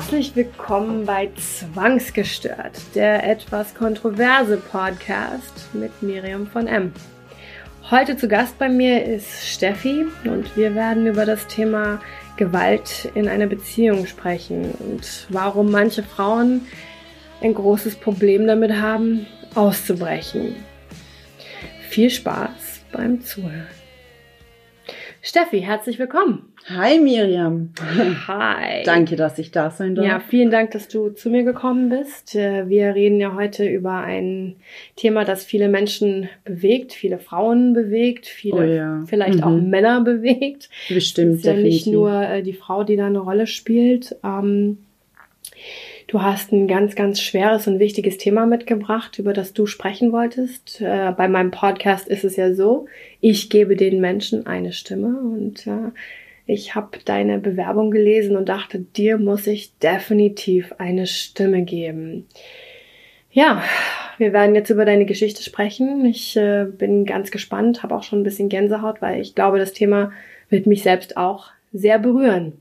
[0.00, 6.94] Herzlich willkommen bei Zwangsgestört, der etwas kontroverse Podcast mit Miriam von M.
[7.90, 12.00] Heute zu Gast bei mir ist Steffi und wir werden über das Thema
[12.38, 16.62] Gewalt in einer Beziehung sprechen und warum manche Frauen
[17.42, 20.56] ein großes Problem damit haben, auszubrechen.
[21.90, 23.79] Viel Spaß beim Zuhören.
[25.22, 26.50] Steffi, herzlich willkommen.
[26.68, 27.70] Hi Miriam.
[28.26, 28.82] Hi.
[28.84, 30.06] Danke, dass ich da sein darf.
[30.06, 32.34] Ja, vielen Dank, dass du zu mir gekommen bist.
[32.34, 34.56] Äh, wir reden ja heute über ein
[34.96, 39.04] Thema, das viele Menschen bewegt, viele Frauen bewegt, viele Oh ja.
[39.06, 39.44] vielleicht Mhm.
[39.44, 40.70] auch Männer bewegt.
[40.88, 41.92] Bestimmt, Es ist ja nicht definitiv.
[41.92, 44.16] nur äh, die Frau, die da eine Rolle spielt.
[44.24, 44.78] Ähm,
[46.10, 50.80] du hast ein ganz, ganz schweres und wichtiges Thema mitgebracht, über das du sprechen wolltest.
[50.80, 52.86] Äh, bei meinem Podcast ist es ja so,
[53.20, 55.92] ich gebe den Menschen eine Stimme und äh,
[56.46, 62.26] ich habe deine Bewerbung gelesen und dachte, dir muss ich definitiv eine Stimme geben.
[63.30, 63.62] Ja,
[64.18, 66.04] wir werden jetzt über deine Geschichte sprechen.
[66.06, 69.72] Ich äh, bin ganz gespannt, habe auch schon ein bisschen Gänsehaut, weil ich glaube, das
[69.72, 70.10] Thema
[70.48, 72.54] wird mich selbst auch sehr berühren.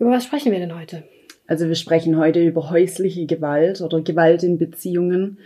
[0.00, 1.04] Über was sprechen wir denn heute?
[1.46, 5.38] Also wir sprechen heute über häusliche Gewalt oder Gewalt in Beziehungen.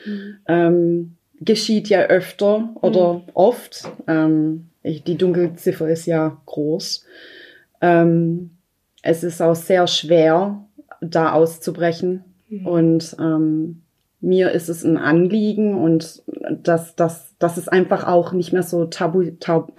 [0.47, 3.85] Ähm, geschieht ja öfter oder oft.
[4.07, 7.05] Ähm, ich, die Dunkelziffer ist ja groß.
[7.81, 8.51] Ähm,
[9.03, 10.65] es ist auch sehr schwer,
[11.01, 12.25] da auszubrechen.
[12.65, 13.83] Und ähm,
[14.21, 18.85] mir ist es ein Anliegen und dass, dass, dass es einfach auch nicht mehr so
[18.87, 19.73] tabu, tabu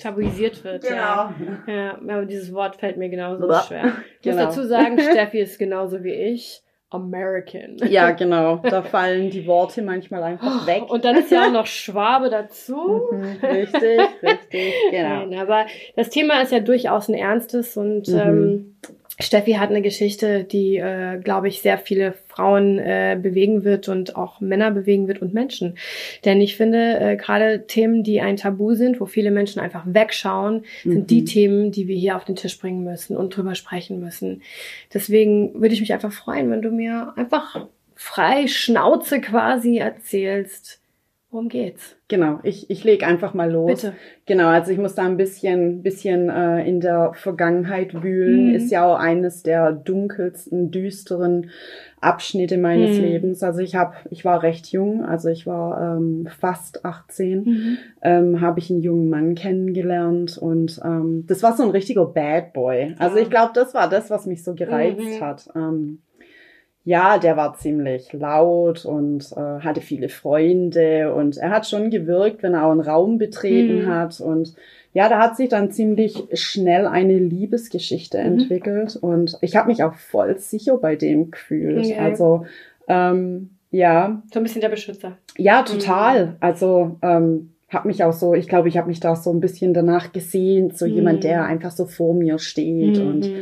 [0.00, 0.82] Tabuisiert wird.
[0.82, 0.96] Genau.
[0.96, 1.32] Ja.
[1.68, 3.62] ja, aber dieses Wort fällt mir genauso Blah.
[3.62, 3.84] schwer.
[4.20, 4.44] Ich muss Genau.
[4.46, 6.60] dazu sagen, Steffi ist genauso wie ich.
[6.90, 7.76] American.
[7.88, 8.58] Ja, genau.
[8.58, 10.84] Da fallen die Worte manchmal einfach weg.
[10.88, 13.08] Und dann ist ja auch noch Schwabe dazu.
[13.10, 15.26] Mhm, richtig, richtig, genau.
[15.26, 18.18] Nein, aber das Thema ist ja durchaus ein ernstes und Mhm.
[18.18, 18.76] ähm,
[19.20, 24.16] Steffi hat eine Geschichte, die, äh, glaube ich, sehr viele Frauen äh, bewegen wird und
[24.16, 25.78] auch Männer bewegen wird und Menschen.
[26.24, 30.64] Denn ich finde, äh, gerade Themen, die ein Tabu sind, wo viele Menschen einfach wegschauen,
[30.82, 31.06] sind Mhm.
[31.06, 34.42] die Themen, die wir hier auf den Tisch bringen müssen und drüber sprechen müssen.
[34.92, 40.80] Deswegen würde ich mich einfach freuen, wenn du mir einfach frei Schnauze quasi erzählst,
[41.34, 41.96] worum geht's.
[42.08, 43.82] Genau, ich, ich lege einfach mal los.
[43.82, 43.94] Bitte.
[44.26, 48.50] Genau, also ich muss da ein bisschen, bisschen äh, in der Vergangenheit wühlen.
[48.50, 48.54] Mhm.
[48.54, 51.50] Ist ja auch eines der dunkelsten, düsteren
[52.00, 53.04] Abschnitte meines Mhm.
[53.04, 53.42] Lebens.
[53.42, 57.38] Also ich habe, ich war recht jung, also ich war ähm, fast 18.
[57.44, 57.78] Mhm.
[58.02, 62.52] ähm, habe ich einen jungen Mann kennengelernt und ähm, das war so ein richtiger Bad
[62.52, 62.94] Boy.
[62.98, 63.22] Also Ja.
[63.22, 65.20] ich glaube, das war das, was mich so gereizt Mhm.
[65.20, 65.48] hat.
[65.56, 65.98] Ähm,
[66.84, 72.42] ja, der war ziemlich laut und äh, hatte viele Freunde und er hat schon gewirkt,
[72.42, 73.86] wenn er auch einen Raum betreten Mhm.
[73.86, 74.54] hat und
[74.92, 78.24] ja, da hat sich dann ziemlich schnell eine Liebesgeschichte Mhm.
[78.26, 81.86] entwickelt und ich habe mich auch voll sicher bei dem gefühlt.
[81.86, 81.96] Okay.
[81.98, 82.46] Also
[82.86, 85.16] ähm, ja, So ein bisschen der Beschützer.
[85.36, 86.36] ja, total.
[86.40, 89.74] Also ähm, habe mich auch so, ich glaube, ich habe mich da so ein bisschen
[89.74, 90.92] danach gesehen, so Mhm.
[90.94, 92.98] jemand, der einfach so vor mir steht.
[92.98, 93.32] Und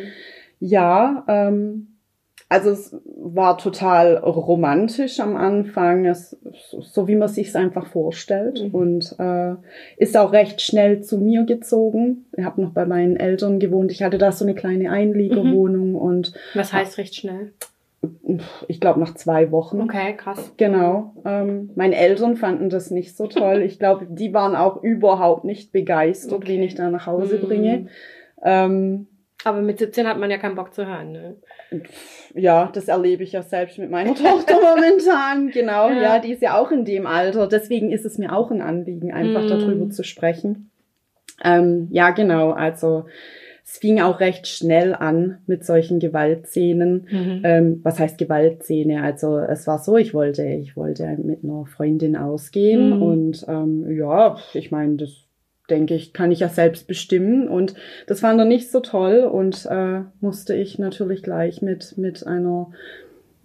[0.61, 1.89] ja, ähm,
[2.53, 6.37] also es war total romantisch am Anfang, es,
[6.81, 8.63] so wie man sich's einfach vorstellt.
[8.63, 8.75] Mhm.
[8.75, 9.55] Und äh,
[9.97, 12.27] ist auch recht schnell zu mir gezogen.
[12.37, 13.91] Ich habe noch bei meinen Eltern gewohnt.
[13.91, 17.53] Ich hatte da so eine kleine Einliegerwohnung und Was heißt recht schnell?
[18.67, 19.81] ich glaube nach zwei Wochen.
[19.81, 20.53] Okay, krass.
[20.57, 21.15] Genau.
[21.25, 23.63] Ähm, meine Eltern fanden das nicht so toll.
[23.65, 26.49] Ich glaube, die waren auch überhaupt nicht begeistert, Okay.
[26.55, 27.47] wen ich da nach Hause Mhm.
[27.47, 27.87] bringe.
[28.45, 29.07] Ähm,
[29.45, 31.37] Aber mit 17 hat man ja keinen Bock zu hören, ne?
[32.35, 35.51] ja, das erlebe ich ja selbst mit meiner Tochter momentan.
[35.51, 36.03] Genau, Ja.
[36.03, 36.19] ja.
[36.19, 37.47] die ist ja auch in dem Alter.
[37.49, 39.49] Deswegen ist es mir auch ein Anliegen, einfach Mhm.
[39.49, 40.71] darüber zu sprechen.
[41.45, 42.51] Ähm, ja, genau.
[42.53, 43.07] Also
[43.65, 47.07] es fing auch recht schnell an mit solchen Gewaltszenen.
[47.11, 47.41] Mhm.
[47.45, 49.03] Ähm, was heißt Gewaltszene?
[49.03, 53.03] Also es war so, ich wollte, ich wollte mit einer Freundin ausgehen Mhm.
[53.03, 55.11] und ähm, ja, ich meine, das
[55.71, 57.75] denke ich, kann ich ja selbst bestimmen und
[58.07, 62.71] das fand er nicht so toll und äh, musste ich natürlich gleich mit mit einer,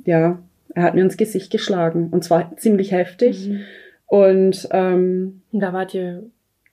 [0.06, 0.40] ja,
[0.74, 3.60] er hat mir ins Gesicht geschlagen und zwar ziemlich heftig Mhm.
[4.08, 6.24] und ähm, Und da wart ihr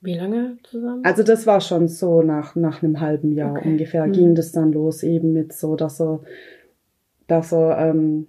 [0.00, 1.04] wie lange zusammen?
[1.04, 3.68] also das war schon so nach, nach einem halben Jahr Okay.
[3.68, 4.12] ungefähr Mhm.
[4.12, 6.20] ging das dann los eben mit so, dass er,
[7.26, 8.26] dass er, ähm,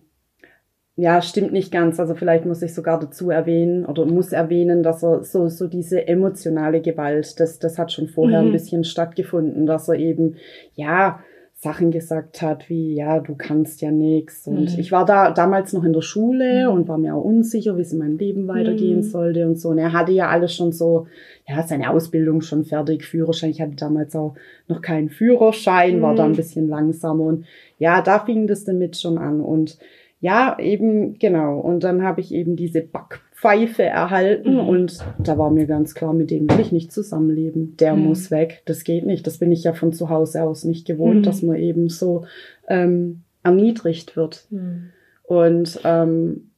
[0.97, 1.99] ja, stimmt nicht ganz.
[1.99, 6.07] Also vielleicht muss ich sogar dazu erwähnen oder muss erwähnen, dass er so, so diese
[6.07, 8.47] emotionale Gewalt, das, das hat schon vorher Mhm.
[8.47, 10.35] ein bisschen stattgefunden, dass er eben,
[10.75, 11.19] ja,
[11.57, 14.45] Sachen gesagt hat, wie, ja, du kannst ja nichts.
[14.45, 14.79] Und mhm.
[14.79, 16.73] ich war da damals noch in der Schule mhm.
[16.73, 19.03] und war mir auch unsicher, wie es in meinem Leben weitergehen mhm.
[19.03, 19.69] sollte und so.
[19.69, 21.07] Und er hatte ja alles schon so,
[21.47, 23.49] ja, seine Ausbildung schon fertig, Führerschein.
[23.49, 24.35] Ich hatte damals auch
[24.67, 26.35] noch keinen Führerschein, war da ein mhm.
[26.35, 27.23] bisschen langsamer.
[27.23, 27.45] Und
[27.79, 29.41] ja, da fing das damit schon an.
[29.41, 29.77] Und
[30.25, 31.59] ja, eben, genau.
[31.59, 34.67] Und dann habe ich eben diese Backpfeife erhalten mhm.
[34.67, 37.77] und da war mir ganz klar, mit dem will ich nicht zusammenleben.
[37.77, 38.05] Der mhm.
[38.05, 38.63] muss weg.
[38.65, 39.27] Das geht nicht.
[39.27, 41.21] Das bin ich ja von zu Hause aus nicht gewohnt, mhm.
[41.21, 42.25] dass man eben so
[42.67, 44.47] ähm, erniedrigt wird.
[44.49, 44.89] Mhm.
[45.21, 46.49] Und ähm,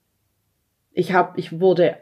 [0.94, 1.98] ich habe, ich wurde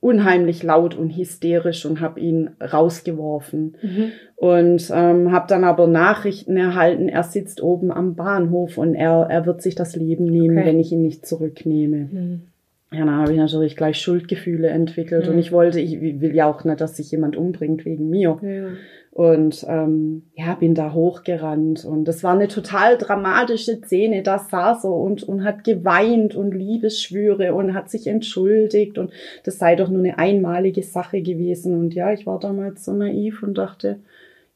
[0.00, 3.76] unheimlich laut und hysterisch und habe ihn rausgeworfen.
[3.82, 4.12] Mhm.
[4.36, 9.46] Und ähm, habe dann aber Nachrichten erhalten, er sitzt oben am Bahnhof und er, er
[9.46, 10.66] wird sich das Leben nehmen, okay.
[10.66, 12.08] wenn ich ihn nicht zurücknehme.
[12.12, 12.42] Mhm.
[12.92, 15.32] Ja, dann habe ich natürlich gleich Schuldgefühle entwickelt mhm.
[15.32, 18.38] und ich wollte, ich will ja auch nicht, dass sich jemand umbringt wegen mir.
[18.42, 18.68] Ja.
[19.10, 24.22] Und ähm, ja, bin da hochgerannt und das war eine total dramatische Szene.
[24.22, 29.10] Da saß er und, und hat geweint und Liebesschwüre und hat sich entschuldigt und
[29.44, 31.78] das sei doch nur eine einmalige Sache gewesen.
[31.80, 34.00] Und ja, ich war damals so naiv und dachte,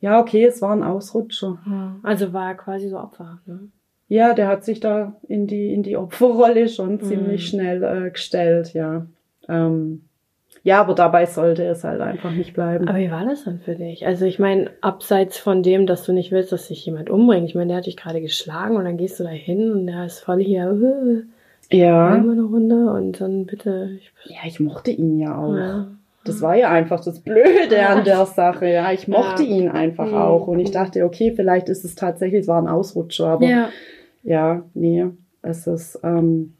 [0.00, 1.58] ja, okay, es war ein Ausrutscher.
[2.02, 3.70] Also war er quasi so Opfer, ne?
[4.10, 7.02] Ja, der hat sich da in die, in die Opferrolle schon mhm.
[7.02, 9.06] ziemlich schnell äh, gestellt, ja.
[9.48, 10.02] Ähm,
[10.64, 12.88] ja, aber dabei sollte es halt einfach nicht bleiben.
[12.88, 14.04] Aber wie war das dann für dich?
[14.04, 17.48] Also ich meine, abseits von dem, dass du nicht willst, dass sich jemand umbringt.
[17.48, 20.04] Ich meine, der hat dich gerade geschlagen und dann gehst du da hin und der
[20.06, 21.24] ist voll hier.
[21.70, 22.16] Äh, ja.
[22.16, 23.90] Immer eine Runde und dann bitte.
[23.96, 25.54] Ich, ja, ich mochte ihn ja auch.
[25.54, 25.86] Ja.
[26.24, 28.68] Das war ja einfach das Blöde an der Sache.
[28.68, 29.48] Ja, ich mochte ja.
[29.48, 30.14] ihn einfach mhm.
[30.14, 33.68] auch und ich dachte, okay, vielleicht ist es tatsächlich, es war ein Ausrutscher, aber ja,
[34.22, 35.06] ja nee,
[35.42, 35.98] es ist.
[36.02, 36.54] Ähm,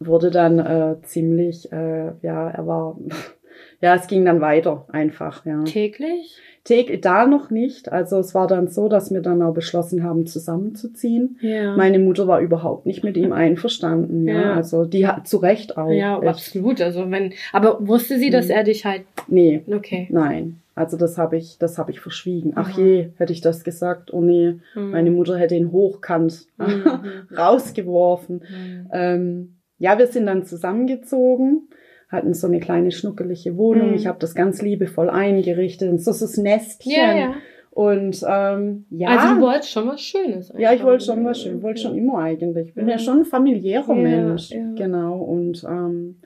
[0.00, 2.98] wurde dann äh, ziemlich, äh, ja, er war,
[3.80, 5.62] ja, es ging dann weiter einfach, ja.
[5.64, 6.38] Täglich?
[6.64, 7.90] Täglich, da noch nicht.
[7.90, 11.38] Also es war dann so, dass wir dann auch beschlossen haben, zusammenzuziehen.
[11.40, 11.74] Ja.
[11.74, 14.40] Meine Mutter war überhaupt nicht mit ihm einverstanden, ja.
[14.40, 14.54] ja.
[14.54, 15.90] Also die hat zu Recht auch.
[15.90, 16.28] Ja, echt.
[16.28, 16.82] absolut.
[16.82, 18.56] Also wenn, aber wusste sie, dass hm.
[18.56, 19.02] er dich halt.
[19.26, 19.62] Nee.
[19.66, 20.06] Okay.
[20.10, 20.60] Nein.
[20.80, 22.52] Also das habe ich, das habe ich verschwiegen.
[22.56, 22.84] Ach mhm.
[22.84, 24.14] je, hätte ich das gesagt.
[24.14, 24.90] Oh nee, mhm.
[24.90, 27.26] meine Mutter hätte ihn hochkant mhm.
[27.36, 28.36] rausgeworfen.
[28.36, 28.88] Mhm.
[28.90, 31.68] Ähm, ja, wir sind dann zusammengezogen,
[32.08, 33.90] hatten so eine kleine schnuckelige Wohnung.
[33.90, 33.94] Mhm.
[33.94, 35.90] Ich habe das ganz liebevoll eingerichtet.
[35.90, 36.92] Und so das Nestchen.
[36.92, 37.34] Ja, ja.
[37.72, 39.08] Und ähm, ja.
[39.08, 40.50] Also du wolltest schon was Schönes.
[40.56, 41.58] Ja, ich wollte schon was Schönes.
[41.58, 42.68] Ich wollte schon immer eigentlich.
[42.68, 44.50] Ich bin ja, ja schon ein familiärer ja, Mensch.
[44.50, 44.64] Ja.
[44.76, 45.18] Genau.
[45.18, 46.20] Und ähm,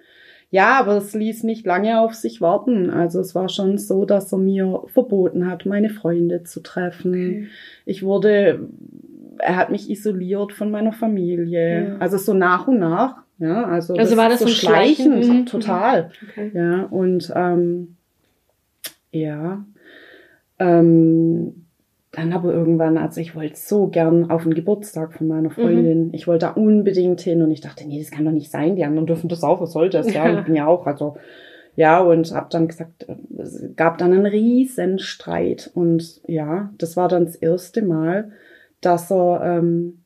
[0.50, 2.90] ja, aber es ließ nicht lange auf sich warten.
[2.90, 7.12] Also es war schon so, dass er mir verboten hat, meine Freunde zu treffen.
[7.12, 7.48] Okay.
[7.86, 8.68] Ich wurde,
[9.38, 11.96] er hat mich isoliert von meiner Familie.
[11.98, 15.46] Also so nach und nach ja, also, also das war das so schleichend, schleichend mhm.
[15.46, 16.10] total.
[16.30, 16.52] Okay.
[16.54, 17.96] Ja, und ähm,
[19.10, 19.64] ja,
[20.58, 21.63] ähm,
[22.16, 26.08] dann aber irgendwann, also ich wollte so gern auf den Geburtstag von meiner Freundin.
[26.08, 26.14] Mhm.
[26.14, 28.76] Ich wollte da unbedingt hin und ich dachte, nee, das kann doch nicht sein.
[28.76, 30.12] Die anderen dürfen das auch, was soll das?
[30.12, 31.16] Ja, ich bin ja auch, also
[31.76, 33.06] ja, und hab dann gesagt,
[33.38, 38.30] es gab dann einen riesen Streit und ja, das war dann das erste Mal,
[38.80, 40.03] dass er ähm,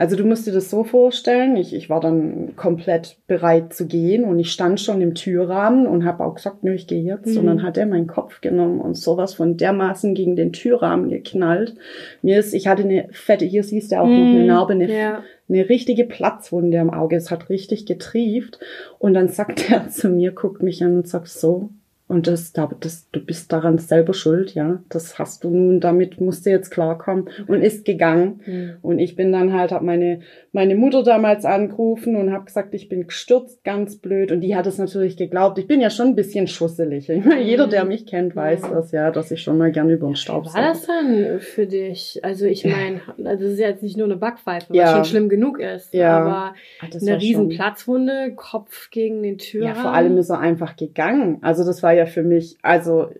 [0.00, 4.22] also du musst dir das so vorstellen, ich, ich war dann komplett bereit zu gehen
[4.22, 7.26] und ich stand schon im Türrahmen und habe auch gesagt, nö, ich gehe jetzt.
[7.26, 7.38] Mhm.
[7.38, 11.74] Und dann hat er meinen Kopf genommen und sowas von dermaßen gegen den Türrahmen geknallt.
[12.22, 14.12] Mir ist, ich hatte eine fette, hier siehst du auch mhm.
[14.12, 14.46] noch eine mhm.
[14.46, 15.22] Narbe, eine, ja.
[15.48, 17.16] eine richtige Platzwunde am Auge.
[17.16, 18.60] Es hat richtig getrieft.
[19.00, 21.70] Und dann sagt er zu mir, guckt mich an und sagt so,
[22.08, 24.82] und das, das, du bist daran selber schuld, ja.
[24.88, 28.40] Das hast du nun, damit musst du jetzt klarkommen und ist gegangen.
[28.46, 28.76] Mhm.
[28.80, 30.20] Und ich bin dann halt, hab meine,
[30.52, 34.32] meine Mutter damals angerufen und hab gesagt, ich bin gestürzt, ganz blöd.
[34.32, 35.58] Und die hat es natürlich geglaubt.
[35.58, 37.08] Ich bin ja schon ein bisschen schusselig.
[37.08, 38.72] Meine, jeder, der mich kennt, weiß mhm.
[38.72, 41.66] das ja, dass ich schon mal gern über den Staub Wie war das dann für
[41.66, 42.20] dich?
[42.22, 45.60] Also ich meine, also das ist jetzt nicht nur eine Backpfeife, was schon schlimm genug
[45.60, 45.92] ist.
[45.92, 46.20] Ja.
[46.20, 49.76] Aber Ach, eine riesen Platzwunde, Kopf gegen den Türrahmen.
[49.76, 51.36] Ja, vor allem ist er einfach gegangen.
[51.42, 53.10] Also das war ja für mich, also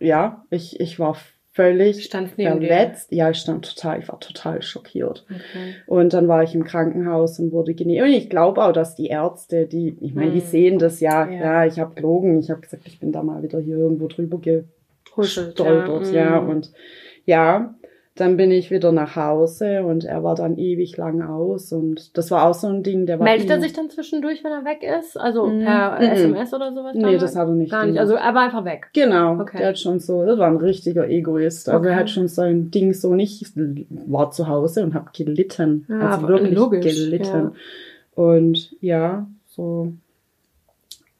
[0.00, 1.16] ja, ich, ich war
[1.56, 3.10] völlig verletzt.
[3.12, 5.24] Ja, ich stand total, ich war total schockiert.
[5.24, 5.74] Okay.
[5.86, 8.02] Und dann war ich im Krankenhaus und wurde genäht.
[8.02, 10.46] Und ich glaube auch, dass die Ärzte, die, ich meine, die hm.
[10.46, 13.42] sehen das ja, ja, ja ich habe gelogen, ich habe gesagt, ich bin da mal
[13.42, 16.12] wieder hier irgendwo drüber gestolpert, ja.
[16.12, 16.40] ja.
[16.40, 16.48] Hm.
[16.48, 16.72] Und
[17.24, 17.74] ja,
[18.16, 22.30] dann bin ich wieder nach Hause und er war dann ewig lang aus und das
[22.30, 23.24] war auch so ein Ding, der war.
[23.24, 25.18] Meldet er sich dann zwischendurch, wenn er weg ist?
[25.18, 26.94] Also mm, per SMS oder sowas?
[26.94, 27.70] Nee, das hat er nicht.
[27.70, 28.00] Gar nicht.
[28.00, 28.88] Also er war einfach weg.
[28.94, 29.38] Genau.
[29.40, 29.58] Okay.
[29.58, 31.68] Der hat schon so, das war ein richtiger Egoist.
[31.68, 31.90] Also okay.
[31.90, 35.84] er hat schon sein Ding so nicht, war zu Hause und hab gelitten.
[35.88, 37.52] Ja, also wirklich logisch, gelitten.
[38.16, 38.22] Ja.
[38.22, 39.92] Und ja, so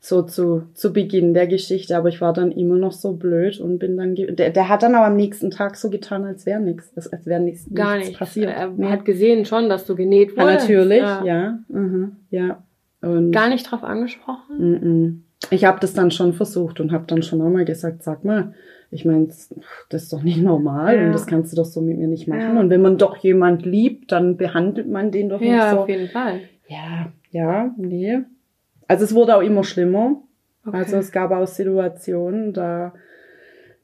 [0.07, 3.79] so zu, zu Beginn der Geschichte, aber ich war dann immer noch so blöd und
[3.79, 6.97] bin dann, der, der hat dann aber am nächsten Tag so getan, als wäre nichts,
[6.97, 8.51] als wäre nichts, Gar nichts passiert.
[8.51, 8.87] Er nee.
[8.87, 10.69] hat gesehen schon, dass du genäht wurdest.
[10.69, 11.25] Ja, natürlich, ja.
[11.25, 12.63] Ja, mhm, ja.
[13.03, 14.59] Und Gar nicht drauf angesprochen?
[14.59, 15.23] Mm.
[15.51, 18.55] Ich habe das dann schon versucht und habe dann schon auch mal gesagt, sag mal,
[18.93, 19.51] ich meine, das
[19.91, 21.07] ist doch nicht normal ja.
[21.07, 22.55] und das kannst du doch so mit mir nicht machen.
[22.55, 22.61] Ja.
[22.61, 25.77] Und wenn man doch jemand liebt, dann behandelt man den doch ja, nicht so.
[25.77, 26.41] Ja, auf jeden Fall.
[26.69, 28.23] Ja, ja, nee.
[28.89, 30.23] Also es wurde auch immer schlimmer.
[30.67, 30.77] Okay.
[30.77, 32.93] Also es gab auch Situationen, da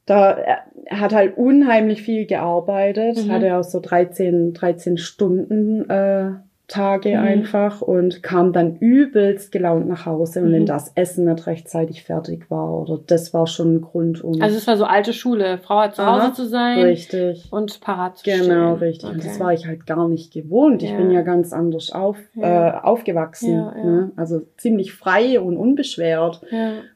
[0.05, 3.31] da er hat halt unheimlich viel gearbeitet, mhm.
[3.31, 6.31] hatte auch so 13, 13 Stunden äh,
[6.73, 7.23] Tage mhm.
[7.23, 10.41] einfach und kam dann übelst gelaunt nach Hause.
[10.41, 10.53] Und mhm.
[10.53, 14.41] wenn das Essen nicht rechtzeitig fertig war oder das war schon ein Grund, um.
[14.41, 15.59] Also es war so alte Schule.
[15.59, 16.79] Frau hat zu Hause zu sein.
[16.79, 17.47] Richtig.
[17.51, 18.87] Und parat zu Genau, stehen.
[18.87, 19.03] richtig.
[19.09, 19.13] Okay.
[19.13, 20.81] Und das war ich halt gar nicht gewohnt.
[20.81, 20.89] Ja.
[20.89, 22.69] Ich bin ja ganz anders auf, ja.
[22.69, 23.53] äh, aufgewachsen.
[23.53, 24.11] Ja, ne?
[24.15, 26.41] Also ziemlich frei und unbeschwert.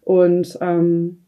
[0.04, 1.27] Und ähm,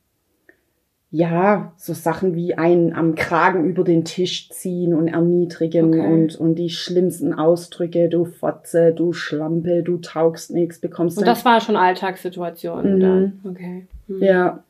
[1.11, 6.05] ja, so Sachen wie einen am Kragen über den Tisch ziehen und erniedrigen okay.
[6.05, 11.45] und, und die schlimmsten Ausdrücke, du Fotze, du Schlampe, du taugst nichts, bekommst Und das
[11.45, 12.99] war schon Alltagssituation mhm.
[12.99, 13.39] dann.
[13.43, 13.87] Okay.
[14.07, 14.23] Mhm.
[14.23, 14.63] Ja,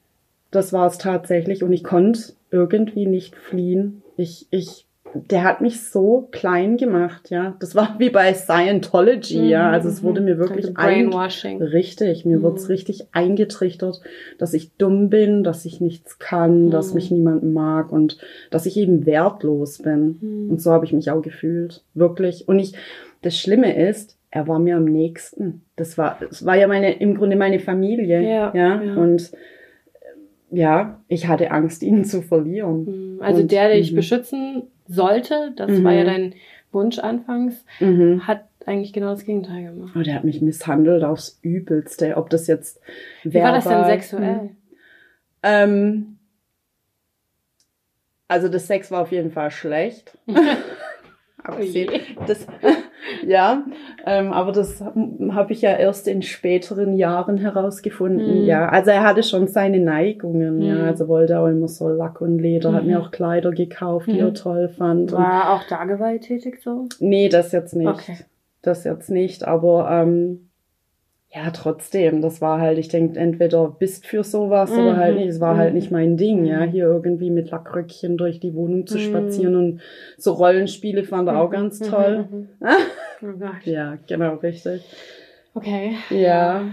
[0.50, 4.02] das war es tatsächlich und ich konnte irgendwie nicht fliehen.
[4.16, 7.56] Ich, ich der hat mich so klein gemacht, ja.
[7.60, 9.70] Das war wie bei Scientology, mhm, ja.
[9.72, 11.62] Also es wurde mir wirklich Brainwashing.
[11.62, 12.44] Richtig, mir mhm.
[12.44, 14.02] wurde es richtig eingetrichtert,
[14.38, 16.72] dass ich dumm bin, dass ich nichts kann, mhm.
[16.72, 18.18] dass mich niemand mag und
[18.52, 20.18] dass ich eben wertlos bin.
[20.22, 20.52] Mhm.
[20.52, 22.48] Und so habe ich mich auch gefühlt, wirklich.
[22.48, 22.74] Und ich,
[23.22, 25.64] das Schlimme ist, er war mir am nächsten.
[25.76, 28.54] Das war, das war ja meine, im Grunde meine Familie, ja.
[28.54, 28.82] ja?
[28.82, 28.96] ja.
[28.96, 29.32] Und
[30.52, 32.86] ja, ich hatte Angst, ihn zu verlieren.
[33.16, 33.22] Mhm.
[33.22, 33.98] Also und, der, der dich mhm.
[33.98, 35.84] beschützen sollte, das mhm.
[35.86, 36.36] war ja dein
[36.72, 38.28] Wunsch anfangs, mhm.
[38.28, 39.94] hat eigentlich genau das Gegenteil gemacht.
[39.96, 42.18] Oh, der hat mich misshandelt aufs Übelste.
[42.18, 42.82] Ob das jetzt
[43.24, 44.50] Wie war das denn sexuell?
[45.42, 46.18] Ähm,
[48.28, 50.18] also das Sex war auf jeden Fall schlecht.
[51.44, 51.90] abgesehen.
[52.18, 52.46] Oh das,
[53.28, 53.64] ja,
[54.06, 58.42] ähm, aber das habe ich ja erst in späteren Jahren herausgefunden.
[58.42, 58.46] Mhm.
[58.46, 60.58] Ja, also er hatte schon seine Neigungen.
[60.58, 60.62] Mhm.
[60.62, 62.76] Ja, also wollte auch immer so Lack und Leder, mhm.
[62.76, 64.36] hat mir auch Kleider gekauft, die er mhm.
[64.36, 65.12] toll fand.
[65.12, 66.88] War er auch da gewalttätig so?
[67.00, 67.88] Nee, das jetzt nicht.
[67.88, 68.18] Okay.
[68.62, 70.50] Das jetzt nicht, aber ähm,
[71.32, 74.80] ja, trotzdem, das war halt, ich denke, entweder bist für sowas mhm.
[74.80, 75.28] oder halt nicht.
[75.28, 75.62] Es war halt mhm.
[75.62, 76.72] halt nicht mein Ding, ja, mhm.
[76.72, 79.02] hier irgendwie mit Lackröckchen durch die Wohnung zu mhm.
[79.02, 79.82] spazieren und
[80.18, 82.28] so Rollenspiele fand er auch ganz toll.
[83.22, 83.28] oh
[83.64, 84.84] ja, genau, richtig.
[85.54, 85.96] Okay.
[86.10, 86.64] Ja.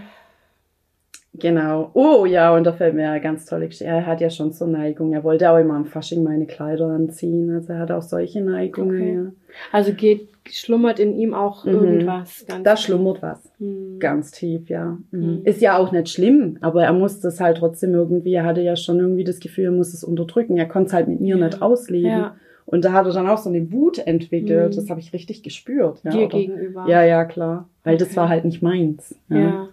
[1.38, 1.90] Genau.
[1.94, 3.84] Oh ja, und da fällt mir eine ganz tolle Geschichte.
[3.84, 5.12] Er hat ja schon so Neigung.
[5.12, 7.52] Er wollte auch immer am Fasching meine Kleider anziehen.
[7.54, 8.96] Also er hat auch solche Neigungen.
[8.96, 9.14] Okay.
[9.14, 9.32] Ja.
[9.72, 11.72] Also geht, schlummert in ihm auch mhm.
[11.72, 12.44] irgendwas.
[12.46, 13.52] Ganz da schlummert was.
[13.58, 13.98] Mhm.
[13.98, 14.98] Ganz tief, ja.
[15.10, 15.20] Mhm.
[15.20, 15.40] mhm.
[15.44, 18.76] Ist ja auch nicht schlimm, aber er muss das halt trotzdem irgendwie, er hatte ja
[18.76, 20.56] schon irgendwie das Gefühl, er muss es unterdrücken.
[20.56, 21.44] Er konnte es halt mit mir ja.
[21.44, 22.10] nicht ausleben.
[22.10, 22.36] Ja.
[22.66, 24.72] Und da hat er dann auch so eine Wut entwickelt.
[24.72, 24.76] Mhm.
[24.76, 26.00] Das habe ich richtig gespürt.
[26.02, 26.86] Ja, Dir aber, gegenüber.
[26.88, 27.68] Ja, ja, klar.
[27.84, 28.04] Weil okay.
[28.04, 29.14] das war halt nicht meins.
[29.28, 29.68] ja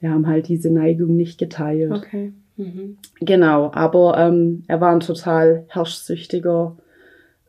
[0.00, 1.92] wir haben halt diese Neigung nicht geteilt.
[1.92, 2.32] Okay.
[2.56, 2.98] Mhm.
[3.20, 6.76] Genau, aber ähm, er war ein total herrschsüchtiger,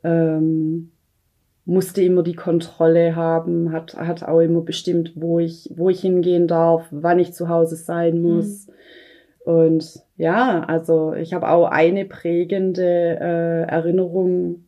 [0.04, 0.92] ähm,
[1.66, 6.48] musste immer die Kontrolle haben, hat, hat auch immer bestimmt, wo ich, wo ich hingehen
[6.48, 8.22] darf, wann ich zu Hause sein mhm.
[8.22, 8.68] muss.
[8.68, 8.74] Mhm.
[9.48, 14.66] Und ja, also ich habe auch eine prägende äh, Erinnerung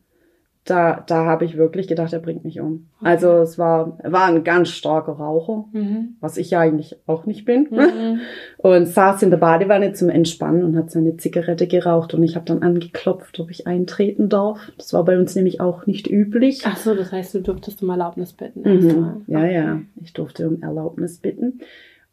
[0.64, 2.86] da, da habe ich wirklich gedacht, er bringt mich um.
[3.00, 3.10] Okay.
[3.10, 6.16] Also es war, er war ein ganz starker Raucher, mhm.
[6.20, 7.68] was ich ja eigentlich auch nicht bin.
[7.70, 8.20] Mhm.
[8.58, 12.44] Und saß in der Badewanne zum Entspannen und hat seine Zigarette geraucht und ich habe
[12.44, 14.70] dann angeklopft, ob ich eintreten darf.
[14.76, 16.62] Das war bei uns nämlich auch nicht üblich.
[16.66, 18.62] Ach so, das heißt, du durftest um Erlaubnis bitten.
[18.62, 19.24] Mhm.
[19.26, 21.60] Ja, ja, ich durfte um Erlaubnis bitten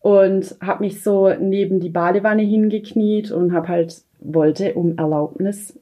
[0.08, 5.78] und habe mich so neben die Badewanne hingekniet und habe halt wollte um Erlaubnis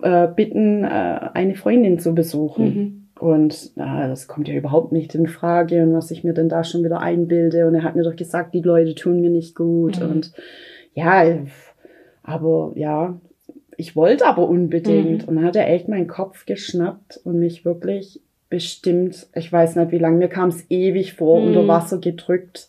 [0.00, 2.64] äh, bitten, äh, eine Freundin zu besuchen.
[2.64, 3.08] Mhm.
[3.18, 6.62] Und äh, das kommt ja überhaupt nicht in Frage und was ich mir denn da
[6.62, 7.66] schon wieder einbilde.
[7.66, 9.98] Und er hat mir doch gesagt, die Leute tun mir nicht gut.
[9.98, 10.08] Mhm.
[10.08, 10.32] Und
[10.94, 11.24] ja,
[12.22, 13.18] aber ja,
[13.76, 15.22] ich wollte aber unbedingt.
[15.22, 15.28] Mhm.
[15.28, 19.90] Und dann hat er echt meinen Kopf geschnappt und mich wirklich bestimmt, ich weiß nicht
[19.90, 21.48] wie lange, mir kam es ewig vor, mhm.
[21.48, 22.68] unter Wasser gedrückt.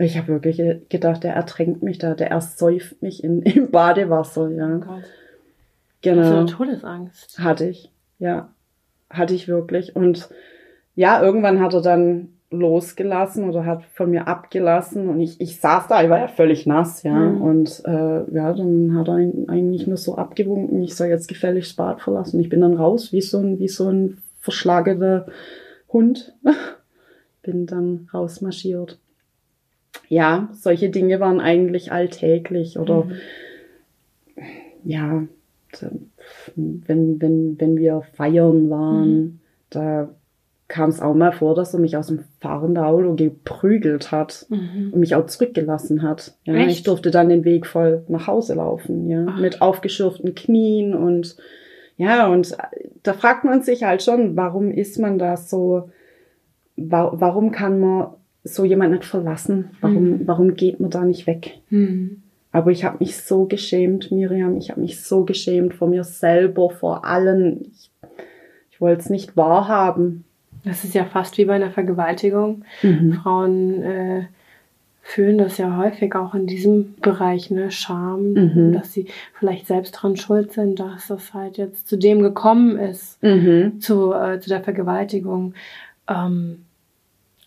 [0.00, 4.48] Und ich habe wirklich gedacht, der ertränkt mich da, der ersäuft mich in, im Badewasser,
[4.48, 4.80] ja.
[4.88, 5.02] Oh
[6.00, 6.22] Genau.
[6.22, 7.38] Hast du eine Todesangst?
[7.38, 8.48] Hatte ich, ja.
[9.10, 9.94] Hatte ich wirklich.
[9.94, 10.30] Und
[10.94, 15.88] ja, irgendwann hat er dann losgelassen oder hat von mir abgelassen und ich, ich saß
[15.88, 17.12] da, ich war ja völlig nass, ja.
[17.12, 17.42] Mhm.
[17.42, 21.76] Und äh, ja, dann hat er eigentlich nur so abgewunken, ich soll jetzt gefällig das
[21.76, 22.40] Bad verlassen.
[22.40, 25.26] Ich bin dann raus, wie so ein, wie so ein verschlagener
[25.92, 26.32] Hund.
[27.42, 28.98] bin dann rausmarschiert.
[30.12, 33.12] Ja, solche Dinge waren eigentlich alltäglich oder Mhm.
[34.84, 35.22] ja,
[36.56, 39.40] wenn, wenn, wenn wir feiern waren,
[39.70, 40.10] da
[40.66, 44.90] kam es auch mal vor, dass er mich aus dem fahrenden Auto geprügelt hat Mhm.
[44.92, 46.34] und mich auch zurückgelassen hat.
[46.44, 46.70] Ja, Echt?
[46.70, 49.40] ich durfte dann den Weg voll nach Hause laufen, ja, Ach.
[49.40, 51.36] mit aufgeschürften Knien und
[51.96, 52.56] ja, und
[53.04, 55.90] da fragt man sich halt schon, warum ist man da so,
[56.76, 58.08] wa warum kann man
[58.44, 59.70] so jemand nicht verlassen?
[59.80, 60.20] Warum, Mhm.
[60.26, 61.58] warum geht man da nicht weg?
[61.70, 62.22] Mhm.
[62.52, 64.56] Aber ich habe mich so geschämt, Miriam.
[64.56, 67.66] Ich habe mich so geschämt vor mir selber, vor allen.
[67.72, 67.90] Ich,
[68.72, 70.24] ich wollte es nicht wahrhaben.
[70.64, 72.64] Das ist ja fast wie bei einer Vergewaltigung.
[72.82, 73.12] Mhm.
[73.14, 74.22] Frauen äh,
[75.02, 78.72] fühlen das ja häufig auch in diesem Bereich, ne, Scham, Mhm.
[78.72, 79.06] dass sie
[79.38, 83.80] vielleicht selbst dran schuld sind, dass das halt jetzt zu dem gekommen ist, Mhm.
[83.80, 85.54] zu, äh, zu der Vergewaltigung.
[86.08, 86.64] Ähm,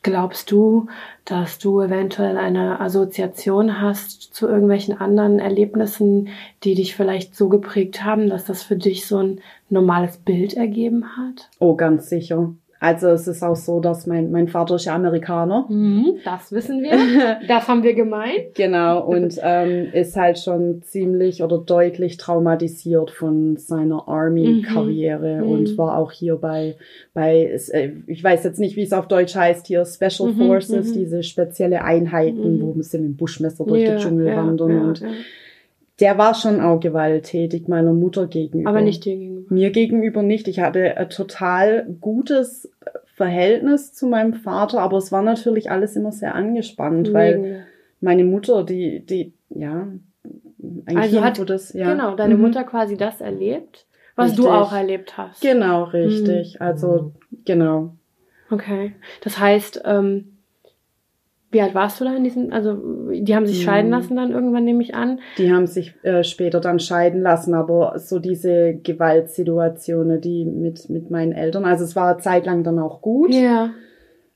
[0.04, 0.88] glaubst du,
[1.26, 6.28] dass du eventuell eine Assoziation hast zu irgendwelchen anderen Erlebnissen,
[6.64, 11.18] die dich vielleicht so geprägt haben, dass das für dich so ein normales Bild ergeben
[11.18, 11.50] hat?
[11.60, 12.54] Oh, ganz sicher.
[12.86, 15.66] Also es ist auch so, dass mein, mein Vater ist ja Amerikaner.
[15.70, 16.92] Mhm, das wissen wir.
[17.48, 18.56] Das haben wir gemeint.
[18.56, 25.50] Genau, und ähm, ist halt schon ziemlich oder deutlich traumatisiert von seiner Army-Karriere Mhm.
[25.52, 26.76] und war auch hier bei,
[27.14, 30.90] bei äh, ich weiß jetzt nicht, wie es auf Deutsch heißt, hier Special Mhm, Forces,
[30.90, 31.00] mhm.
[31.00, 32.62] diese spezielle Einheiten, Mhm.
[32.76, 34.70] wo sie mit dem Buschmesser durch Ja, den Dschungel ja, wandern.
[34.72, 35.04] ja, und.
[36.00, 38.70] Der war schon auch gewalttätig meiner Mutter gegenüber.
[38.70, 39.54] Aber nicht dir gegenüber.
[39.54, 40.48] Mir gegenüber nicht.
[40.48, 42.72] Ich hatte ein total gutes
[43.16, 47.60] Verhältnis zu meinem Vater, aber es war natürlich alles immer sehr angespannt, weil Mega.
[48.02, 49.88] meine Mutter, die, die, ja,
[50.86, 51.92] ein Also Kind, hat- wo das, ja.
[51.92, 52.42] Genau, deine Mhm.
[52.42, 53.86] Mutter quasi das erlebt,
[54.16, 54.46] was Richtig.
[54.46, 55.42] du auch erlebt hast.
[55.42, 56.60] Genau, richtig.
[56.62, 57.14] Also,
[57.46, 57.96] genau.
[58.50, 58.94] Okay.
[59.24, 60.33] Das heißt, ähm,
[61.54, 62.76] wie alt warst du da in diesem, also
[63.12, 63.96] die haben sich scheiden Mhm.
[63.98, 65.20] lassen dann irgendwann, nehme ich an.
[65.38, 71.10] Die haben sich äh, später dann scheiden lassen, aber so diese Gewaltsituationen, die mit, mit
[71.10, 73.72] meinen Eltern, also es war eine Zeit lang dann auch gut, Ja.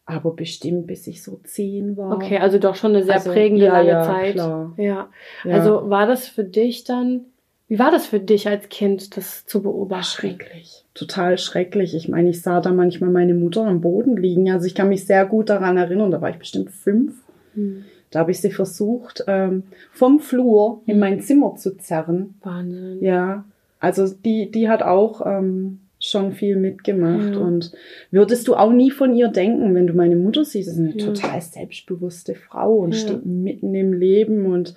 [0.05, 2.15] aber bestimmt bis ich so zehn war.
[2.15, 4.33] Okay, also doch schon eine sehr Also, prägende ja, lange ja, Zeit.
[4.33, 4.73] klar.
[4.77, 5.09] Ja.
[5.43, 5.53] Ja.
[5.55, 7.25] Also war das für dich dann,
[7.67, 10.03] wie war das für dich als Kind, das zu beobachten?
[10.03, 10.85] Schrecklich.
[10.93, 11.93] Total schrecklich.
[11.95, 14.49] Ich meine, ich sah da manchmal meine Mutter am Boden liegen.
[14.51, 17.13] Also ich kann mich sehr gut daran erinnern, da war ich bestimmt fünf.
[17.53, 17.83] Hm.
[18.09, 22.35] Da habe ich sie versucht, ähm, vom Flur in mein Zimmer zu zerren.
[22.41, 22.99] Wahnsinn.
[23.03, 23.43] Ja,
[23.79, 27.33] also die, die hat auch ähm, schon viel mitgemacht.
[27.33, 27.37] Ja.
[27.39, 27.73] Und
[28.11, 31.05] würdest du auch nie von ihr denken, wenn du meine Mutter siehst, ist eine Ja.
[31.07, 32.99] total selbstbewusste Frau und Ja.
[33.01, 34.75] steht mitten im Leben und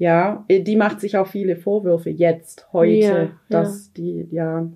[0.00, 4.66] ja, äh, die macht sich auch viele Vorwürfe jetzt, heute, Ja, dass die, ja,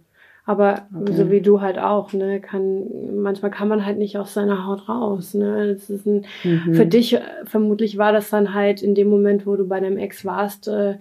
[0.44, 1.14] Aber Okay.
[1.14, 4.87] so wie du halt auch, ne, kann, manchmal kann man halt nicht aus seiner Haut
[4.87, 5.72] raus, ne.
[5.72, 6.74] Das ist ein, mhm.
[6.74, 9.96] Für dich äh, vermutlich war das dann halt in dem Moment, wo du bei deinem
[9.96, 10.98] Ex warst, äh,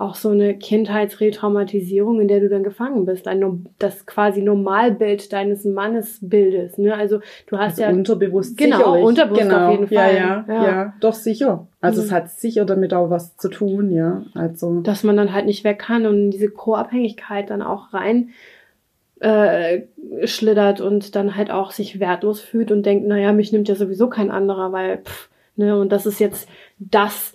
[0.00, 3.28] auch so eine Kindheitsretraumatisierung, in der du dann gefangen bist.
[3.28, 6.78] Ein, das quasi Normalbild deines Mannesbildes.
[6.78, 6.94] Ne?
[6.94, 9.04] Also du hast Also ja unterbewusst Genau, sicherlich.
[9.04, 9.66] unterbewusst genau.
[9.66, 10.14] auf jeden Ja, Fall.
[10.16, 10.64] ja, Ja.
[10.64, 11.66] ja, doch sicher.
[11.80, 12.06] Also Mhm.
[12.06, 14.22] es hat sicher damit auch was zu tun, ja.
[14.34, 18.30] Also dass man dann halt nicht weg kann und in diese Co-Abhängigkeit dann auch rein
[19.20, 19.82] äh,
[20.24, 24.08] schlittert und dann halt auch sich wertlos fühlt und denkt, naja, mich nimmt ja sowieso
[24.08, 27.34] kein anderer, weil, pff, ne, und das ist jetzt das,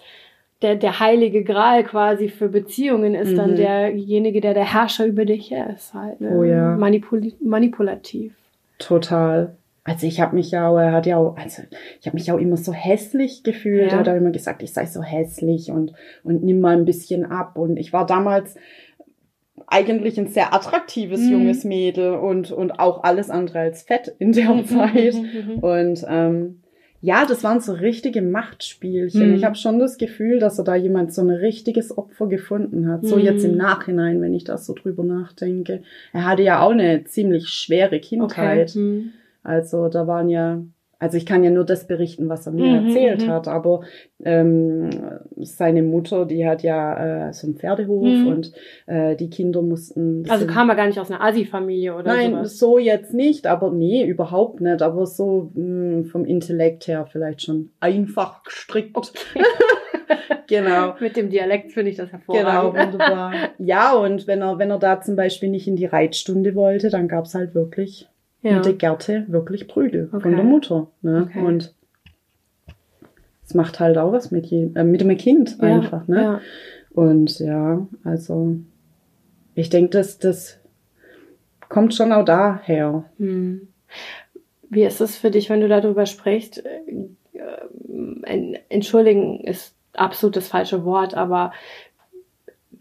[0.65, 3.55] der, der heilige Gral quasi für Beziehungen ist dann Mhm.
[3.57, 6.35] derjenige, der der Herrscher über dich ist, halt, ne?
[6.35, 6.75] Oh ja.
[6.75, 8.33] Manipul manipulativ.
[8.79, 9.55] Total.
[9.83, 11.61] Also ich habe mich ja auch, er hat ja auch, also
[12.01, 13.91] ich habe mich auch immer so hässlich gefühlt.
[13.91, 13.97] Ja.
[13.97, 17.23] Er hat auch immer gesagt, ich sei so hässlich und, und nimm mal ein bisschen
[17.23, 17.57] ab.
[17.57, 18.55] Und ich war damals
[19.67, 21.31] eigentlich ein sehr attraktives Mhm.
[21.31, 25.13] junges Mädel und, und auch alles andere als fett in der Zeit.
[25.61, 26.61] Und ähm,
[27.05, 29.29] ja, das waren so richtige Machtspielchen.
[29.29, 29.35] Mhm.
[29.35, 33.05] Ich habe schon das Gefühl, dass er da jemand so ein richtiges Opfer gefunden hat.
[33.05, 33.21] So Mhm.
[33.21, 35.83] jetzt im Nachhinein, wenn ich das so drüber nachdenke.
[36.13, 37.99] Er hatte ja auch eine ziemlich schwere Okay.
[37.99, 38.71] Kindheit.
[38.71, 39.11] Hm.
[39.43, 40.63] Also da waren ja,
[40.99, 43.31] also ich kann ja nur das berichten, was er mir Mhm, erzählt mhm.
[43.31, 43.81] hat, aber
[44.23, 44.89] ähm,
[45.37, 48.27] seine Mutter, die hat ja äh, so einen Pferdehof Mhm.
[48.27, 48.51] und
[48.87, 50.23] äh, die Kinder mussten.
[50.29, 52.57] Also kam er gar nicht aus einer Asi-Familie oder Nein, sowas.
[52.59, 54.81] so jetzt nicht, aber nee, überhaupt nicht.
[54.81, 58.95] Aber so mh, vom Intellekt her vielleicht schon einfach gestrickt.
[58.97, 59.13] Okay.
[60.47, 60.93] Genau.
[60.99, 62.93] Mit dem Dialekt finde ich das Genau, hervorragend.
[62.93, 63.33] wunderbar.
[63.57, 67.07] Ja, und wenn er, wenn er da zum Beispiel nicht in die Reitstunde wollte, dann
[67.07, 68.07] gab's halt wirklich
[68.45, 68.55] Ja.
[68.57, 70.21] mit der Gerte wirklich Prügel Okay.
[70.21, 70.87] von der Mutter.
[71.01, 71.27] Ne?
[71.29, 71.41] Okay.
[71.41, 71.73] Und
[73.45, 76.07] es macht halt auch was mit, je, äh, mit dem Kind Ja, einfach.
[76.07, 76.21] Ne?
[76.21, 76.41] Ja.
[76.91, 78.55] Und ja, also
[79.55, 80.59] ich denke, das, das
[81.69, 83.05] kommt schon auch daher.
[83.17, 83.67] Hm.
[84.69, 86.63] Wie ist es für dich, wenn du darüber sprichst?
[86.65, 91.53] äh, entschuldigen ist absolut das falsche Wort, aber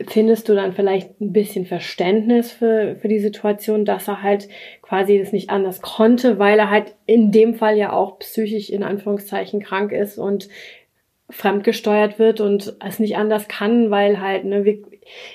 [0.07, 4.49] findest du dann vielleicht ein bisschen Verständnis für, für die Situation, dass er halt
[4.83, 8.83] quasi das nicht anders konnte, weil er halt in dem Fall ja auch psychisch in
[8.83, 10.49] Anführungszeichen krank ist und
[11.31, 14.79] fremdgesteuert wird und es nicht anders kann, weil halt ne, wir,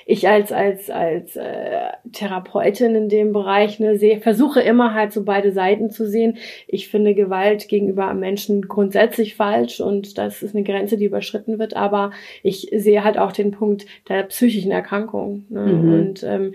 [0.06, 5.24] ich als als als äh, Therapeutin in dem Bereich ne, sehe, versuche immer halt so
[5.24, 6.38] beide Seiten zu sehen.
[6.66, 11.74] Ich finde Gewalt gegenüber Menschen grundsätzlich falsch und das ist eine Grenze, die überschritten wird.
[11.74, 12.10] Aber
[12.42, 15.60] ich sehe halt auch den Punkt der psychischen Erkrankung ne?
[15.60, 15.92] Mhm.
[15.92, 16.54] und ähm,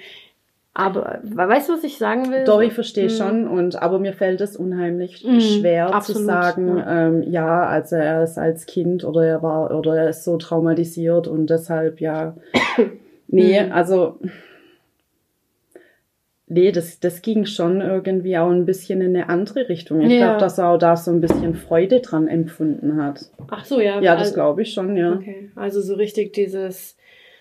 [0.77, 2.43] aber weißt du, was ich sagen will?
[2.43, 3.09] Doch, ich verstehe mhm.
[3.09, 3.47] schon.
[3.47, 7.07] Und aber mir fällt es unheimlich mhm, schwer absolut, zu sagen, ja.
[7.07, 11.29] Ähm, ja, also er ist als Kind oder er war oder er ist so traumatisiert
[11.29, 12.35] und deshalb ja.
[13.27, 13.71] Nee, mhm.
[13.71, 14.19] also
[16.47, 20.01] nee, das, das ging schon irgendwie auch ein bisschen in eine andere Richtung.
[20.01, 20.27] Ich ja.
[20.27, 23.29] glaube, dass er auch da so ein bisschen Freude dran empfunden hat.
[23.49, 24.01] Ach so, ja.
[24.01, 25.13] Ja, das glaube ich schon, ja.
[25.13, 26.97] Okay, also so richtig dieses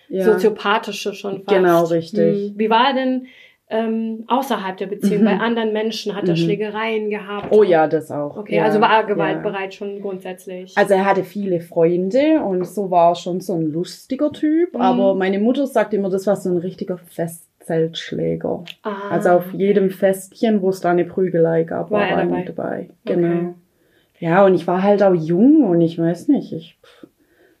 [0.09, 0.23] ja.
[0.23, 1.47] soziopathische schon fast.
[1.47, 2.49] Genau, richtig.
[2.49, 2.53] Hm.
[2.57, 3.27] Wie war er denn
[3.69, 5.21] ähm, außerhalb der Beziehung?
[5.21, 5.25] Mhm.
[5.25, 6.39] Bei anderen Menschen hat er mhm.
[6.39, 7.47] Schlägereien gehabt?
[7.51, 8.37] Oh ja, das auch.
[8.37, 8.63] Okay, ja.
[8.63, 9.77] also war er gewaltbereit ja.
[9.77, 10.77] schon grundsätzlich?
[10.77, 14.75] Also er hatte viele Freunde und so war er schon so ein lustiger Typ.
[14.75, 14.81] Mhm.
[14.81, 18.63] Aber meine Mutter sagt immer, das war so ein richtiger Festzeltschläger.
[18.83, 22.43] Ah, also auf jedem Festchen, wo es da eine Prügelei gab, war, war er dabei.
[22.43, 22.89] dabei.
[23.05, 23.27] Genau.
[23.27, 23.53] Okay.
[24.19, 26.77] Ja, und ich war halt auch jung und ich weiß nicht, ich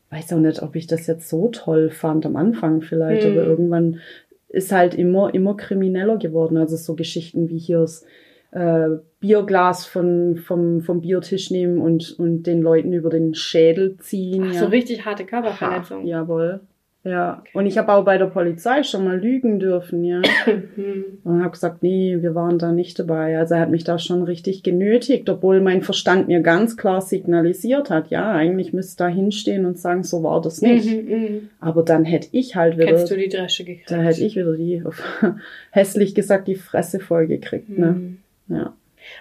[0.09, 3.33] weiß auch nicht, ob ich das jetzt so toll fand am Anfang vielleicht, mhm.
[3.33, 3.99] aber irgendwann
[4.47, 6.57] ist halt immer, immer krimineller geworden.
[6.57, 8.05] Also so Geschichten wie hier das
[8.51, 14.45] äh, Bierglas von, vom, vom Biertisch nehmen und, und den Leuten über den Schädel ziehen.
[14.49, 14.59] Ach, ja.
[14.61, 16.03] so richtig harte Körperverletzung.
[16.03, 16.61] Ha, jawohl.
[17.05, 17.51] Ja, okay.
[17.53, 20.23] und ich habe auch bei der Polizei schon mal lügen dürfen, ja.
[21.23, 23.37] und habe gesagt, nee, wir waren da nicht dabei.
[23.37, 27.91] Also er hat mich da schon richtig genötigt, obwohl mein Verstand mir ganz klar signalisiert
[27.91, 30.87] hat, ja, eigentlich müsste da hinstehen und sagen, so war das nicht.
[30.87, 31.49] Mhm, mhm.
[31.59, 32.87] Aber dann hätte ich halt wieder.
[32.87, 33.91] Hättest du die Dresche gekriegt.
[33.91, 34.81] Da hätte ich wieder die,
[35.69, 37.91] hässlich gesagt, die Fresse voll gekriegt, ne?
[37.91, 38.17] mhm.
[38.47, 38.57] ne?
[38.57, 38.73] Ja.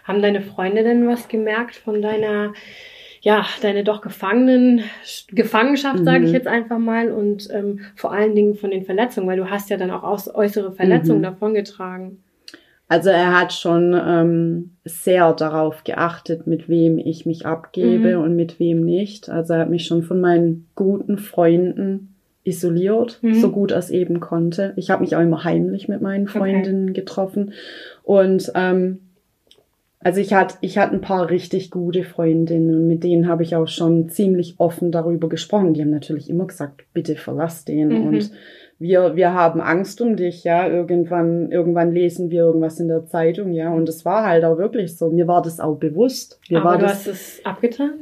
[0.05, 2.55] Haben deine Freunde denn was gemerkt von deiner
[3.25, 4.83] ja, deine doch Gefangenen,
[5.29, 6.05] Gefangenschaft, mhm.
[6.05, 9.49] sage ich jetzt einfach mal, und ähm, vor allen Dingen von den Verletzungen, weil du
[9.49, 11.25] hast ja dann auch aus, äußere Verletzungen mhm.
[11.25, 12.23] davongetragen.
[12.87, 18.25] Also er hat schon ähm, sehr darauf geachtet, mit wem ich mich abgebe mhm.
[18.25, 19.31] und mit wem nicht.
[19.31, 23.41] Also er hat mich schon von meinen guten Freunden isoliert, mhm.
[23.41, 24.75] so gut als eben konnte.
[24.77, 27.01] Ich habe mich auch immer heimlich mit meinen Freundinnen okay.
[27.01, 27.55] getroffen.
[28.03, 28.99] Und ähm,
[30.05, 33.57] also ich hatte, ich hatte ein paar richtig gute Freundinnen und mit denen habe ich
[33.57, 35.75] auch schon ziemlich offen darüber gesprochen.
[35.75, 38.07] Die haben natürlich immer gesagt, bitte verlass den mhm.
[38.07, 38.31] und
[38.79, 40.69] wir, wir haben Angst um dich, ja.
[40.69, 43.73] Irgendwann, irgendwann lesen wir irgendwas in der Zeitung, ja.
[43.73, 45.11] Und es war halt auch wirklich so.
[45.11, 46.38] Mir war das auch bewusst.
[46.51, 47.93] Mir Aber war du das, hast es abgetan?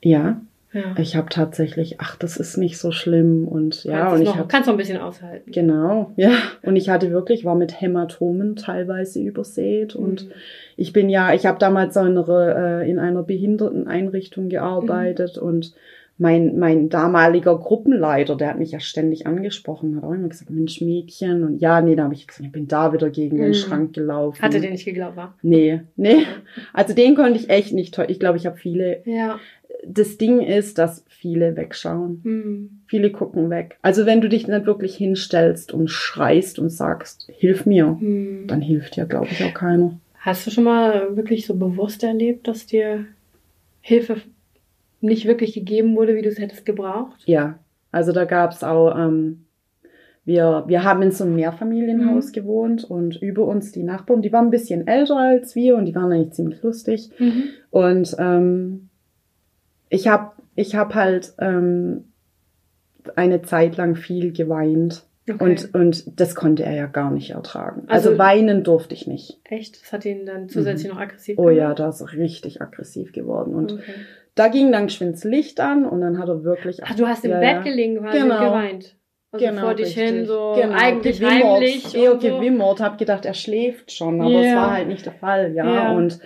[0.00, 0.40] Ja.
[0.72, 0.94] Ja.
[0.98, 4.48] Ich habe tatsächlich, ach, das ist nicht so schlimm und ja kannst und ich hab,
[4.50, 5.50] kannst noch ein bisschen aushalten.
[5.50, 10.04] Genau, ja und ich hatte wirklich war mit Hämatomen teilweise übersät mhm.
[10.04, 10.28] und
[10.76, 15.48] ich bin ja, ich habe damals in einer, äh, in einer Behinderteneinrichtung gearbeitet mhm.
[15.48, 15.74] und
[16.20, 20.80] mein, mein damaliger Gruppenleiter, der hat mich ja ständig angesprochen, hat auch immer gesagt, Mensch,
[20.80, 21.44] Mädchen.
[21.44, 23.54] Und ja, nee, da habe ich gesagt, ich bin da wieder gegen den mhm.
[23.54, 24.42] Schrank gelaufen.
[24.42, 25.34] Hatte der nicht geglaubt, war?
[25.42, 26.24] Nee, nee.
[26.72, 28.06] Also den konnte ich echt nicht toll.
[28.08, 29.00] Ich glaube, ich habe viele.
[29.04, 29.38] Ja
[29.86, 32.20] das Ding ist, dass viele wegschauen.
[32.24, 32.80] Mhm.
[32.86, 33.78] Viele gucken weg.
[33.82, 38.46] Also wenn du dich nicht wirklich hinstellst und schreist und sagst, hilf mir, mhm.
[38.46, 39.98] dann hilft dir, glaube ich, auch keiner.
[40.18, 43.06] Hast du schon mal wirklich so bewusst erlebt, dass dir
[43.80, 44.16] Hilfe
[45.00, 47.22] nicht wirklich gegeben wurde, wie du es hättest gebraucht?
[47.26, 47.58] Ja,
[47.92, 49.44] also da gab es auch, ähm,
[50.24, 52.32] wir, wir haben in so einem Mehrfamilienhaus mhm.
[52.32, 55.94] gewohnt und über uns die Nachbarn, die waren ein bisschen älter als wir und die
[55.94, 57.10] waren eigentlich ziemlich lustig.
[57.18, 57.44] Mhm.
[57.70, 58.87] Und ähm,
[59.90, 62.12] ich habe ich hab halt ähm,
[63.16, 65.04] eine Zeit lang viel geweint.
[65.30, 65.44] Okay.
[65.44, 67.82] Und, und das konnte er ja gar nicht ertragen.
[67.88, 69.40] Also, also, weinen durfte ich nicht.
[69.44, 69.82] Echt?
[69.82, 70.94] Das hat ihn dann zusätzlich mhm.
[70.94, 71.52] noch aggressiv gemacht?
[71.52, 73.54] Oh ja, da ist richtig aggressiv geworden.
[73.54, 73.92] Und okay.
[74.34, 76.82] da ging dann geschwind Licht an und dann hat er wirklich...
[76.82, 78.38] Ach, du hast im ja, Bett gelegen quasi genau.
[78.38, 78.96] und geweint.
[79.30, 80.78] Also genau, vor dich hin, so genau.
[80.78, 81.94] eigentlich gewimmert, heimlich.
[81.94, 82.18] Eher so.
[82.18, 84.48] gewimmert, hab gedacht, er schläft schon, aber yeah.
[84.48, 85.66] es war halt nicht der Fall, ja.
[85.66, 85.92] Yeah.
[85.92, 86.18] Und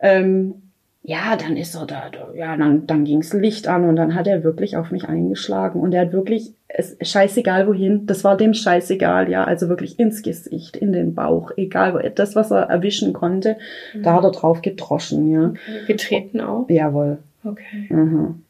[0.00, 0.65] ähm,
[1.08, 4.42] ja, dann ist er da, ja, dann, dann ging's Licht an und dann hat er
[4.42, 9.30] wirklich auf mich eingeschlagen und er hat wirklich, es, scheißegal wohin, das war dem scheißegal,
[9.30, 13.56] ja, also wirklich ins Gesicht, in den Bauch, egal, das, was er erwischen konnte,
[13.94, 14.02] mhm.
[14.02, 15.54] da hat er drauf gedroschen, ja.
[15.86, 16.68] Getreten auch?
[16.68, 17.18] Jawohl.
[17.44, 17.86] Okay.
[17.88, 18.42] Mhm.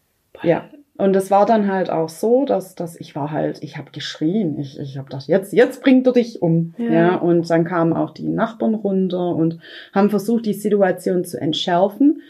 [0.43, 0.65] Ja.
[0.97, 4.59] Und es war dann halt auch so, dass, dass ich war halt, ich habe geschrien,
[4.59, 6.73] ich, ich habe gedacht, jetzt, jetzt bringt er dich um.
[6.79, 6.91] Ja.
[6.91, 7.17] ja.
[7.17, 9.59] Und dann kamen auch die Nachbarn runter und
[9.93, 12.23] haben versucht, die Situation zu entschärfen.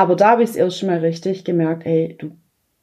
[0.00, 2.30] Aber da habe ich es erst mal richtig gemerkt, ey, du,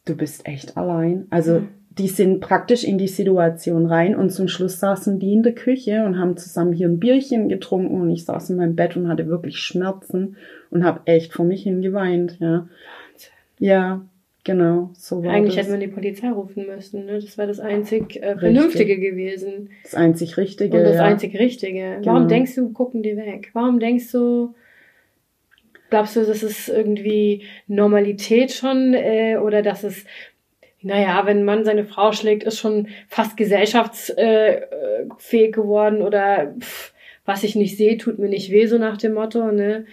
[0.05, 1.25] du bist echt allein.
[1.31, 1.67] Also Mhm.
[1.97, 6.03] die sind praktisch in die Situation rein und zum Schluss saßen die in der Küche
[6.05, 9.27] und haben zusammen hier ein Bierchen getrunken und ich saß in meinem Bett und hatte
[9.27, 10.35] wirklich Schmerzen
[10.69, 12.67] und habe echt vor mich hin geweint, ja.
[13.57, 14.05] Ja,
[14.43, 15.63] genau, so war Eigentlich das.
[15.63, 17.07] hätte man die Polizei rufen müssen.
[17.07, 17.13] Ne?
[17.13, 19.69] Das wäre das einzig äh, Vernünftige gewesen.
[19.81, 20.77] das einzig Richtige.
[20.77, 21.03] Und das ja.
[21.05, 21.95] einzig Richtige.
[21.99, 22.13] Genau.
[22.13, 23.49] Warum denkst du, gucken die weg?
[23.53, 24.53] Warum denkst du,
[25.89, 30.05] glaubst du, das ist irgendwie Normalität schon äh, oder dass es,
[30.81, 34.61] naja, wenn ein Mann seine Frau schlägt, ist schon fast gesellschaftsfähig äh,
[35.17, 36.93] fähig geworden oder pff,
[37.25, 39.85] was ich nicht sehe, tut mir nicht weh, so nach dem Motto, ne?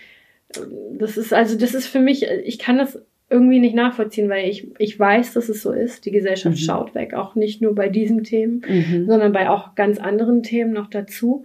[0.98, 4.68] Das ist, also das ist für mich, ich kann das irgendwie nicht nachvollziehen, weil ich,
[4.78, 6.04] ich weiß, dass es so ist.
[6.04, 6.60] Die Gesellschaft Mhm.
[6.60, 9.06] schaut weg, auch nicht nur bei diesen Themen Mhm.
[9.06, 11.44] sondern bei auch ganz anderen Themen noch dazu.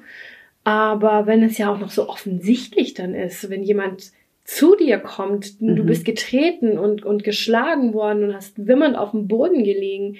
[0.64, 4.12] Aber wenn es ja auch noch so offensichtlich dann ist, wenn jemand
[4.50, 5.86] zu dir kommt, du Mhm.
[5.86, 10.18] bist getreten und, und geschlagen worden und hast wimmernd auf dem Boden gelegen,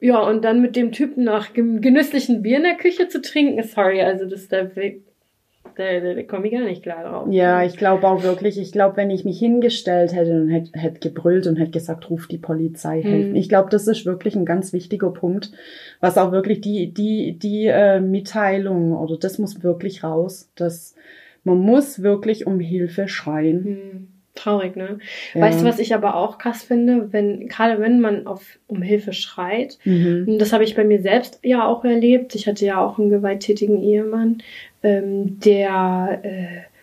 [0.00, 4.00] ja, und dann mit dem Typen nach genüsslichen Bier in der Küche zu trinken, sorry,
[4.00, 7.28] also das, da, da, da, da komme ich gar nicht klar drauf.
[7.30, 11.00] Ja, ich glaube auch wirklich, ich glaube, wenn ich mich hingestellt hätte und hätte, hätte
[11.00, 13.30] gebrüllt und hätte gesagt, ruf die Polizei, helfen.
[13.30, 13.36] Hm.
[13.36, 15.52] Ich glaube, das ist wirklich ein ganz wichtiger Punkt,
[16.00, 20.94] was auch wirklich die, die, die äh, Mitteilung oder das muss wirklich raus, dass
[21.48, 23.64] man muss wirklich um Hilfe schreien.
[23.64, 24.98] Hm, traurig, ne?
[25.34, 25.40] Ja.
[25.40, 29.12] Weißt du, was ich aber auch krass finde, wenn, gerade wenn man auf, um Hilfe
[29.12, 30.24] schreit, Mhm.
[30.28, 32.34] Und Das habe ich bei mir selbst ja auch erlebt.
[32.34, 34.38] Ich hatte ja auch einen gewalttätigen Ehemann,
[34.82, 36.77] ähm, der äh,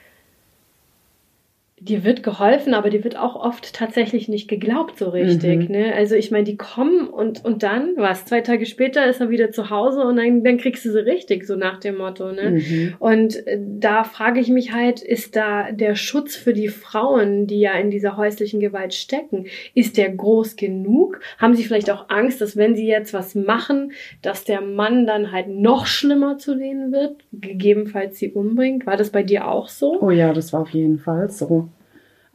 [1.82, 5.68] dir wird geholfen, aber dir wird auch oft tatsächlich nicht geglaubt so richtig.
[5.68, 5.76] Mhm.
[5.76, 5.94] Ne?
[5.94, 8.24] Also ich meine, die kommen und und dann was?
[8.24, 11.46] Zwei Tage später ist er wieder zu Hause und dann, dann kriegst du sie richtig
[11.46, 12.32] so nach dem Motto.
[12.32, 12.52] Ne?
[12.52, 12.94] Mhm.
[13.00, 17.60] Und äh, da frage ich mich halt, ist da der Schutz für die Frauen, die
[17.60, 21.20] ja in dieser häuslichen Gewalt stecken, ist der groß genug?
[21.40, 25.34] Haben sie vielleicht auch Angst, dass wenn sie jetzt was machen, dass der Mann dann
[25.34, 28.88] halt noch schlimmer zu denen wird, gegebenenfalls sie umbringt?
[28.88, 30.02] War das bei dir auch so?
[30.02, 31.66] Oh ja, das war auf jeden Fall so.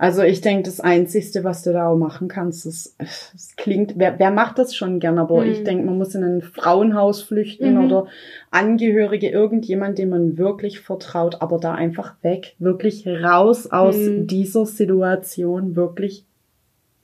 [0.03, 4.19] Also ich denke, das Einzigste, was du da auch machen kannst, ist, es klingt, wer,
[4.19, 5.51] wer macht das schon gern, aber Mhm.
[5.51, 7.85] ich denke, man muss in ein Frauenhaus flüchten Mhm.
[7.85, 8.07] oder
[8.51, 14.27] Angehörige, irgendjemand, dem man wirklich vertraut, aber da einfach weg, wirklich raus aus Mhm.
[14.27, 16.25] dieser Situation, wirklich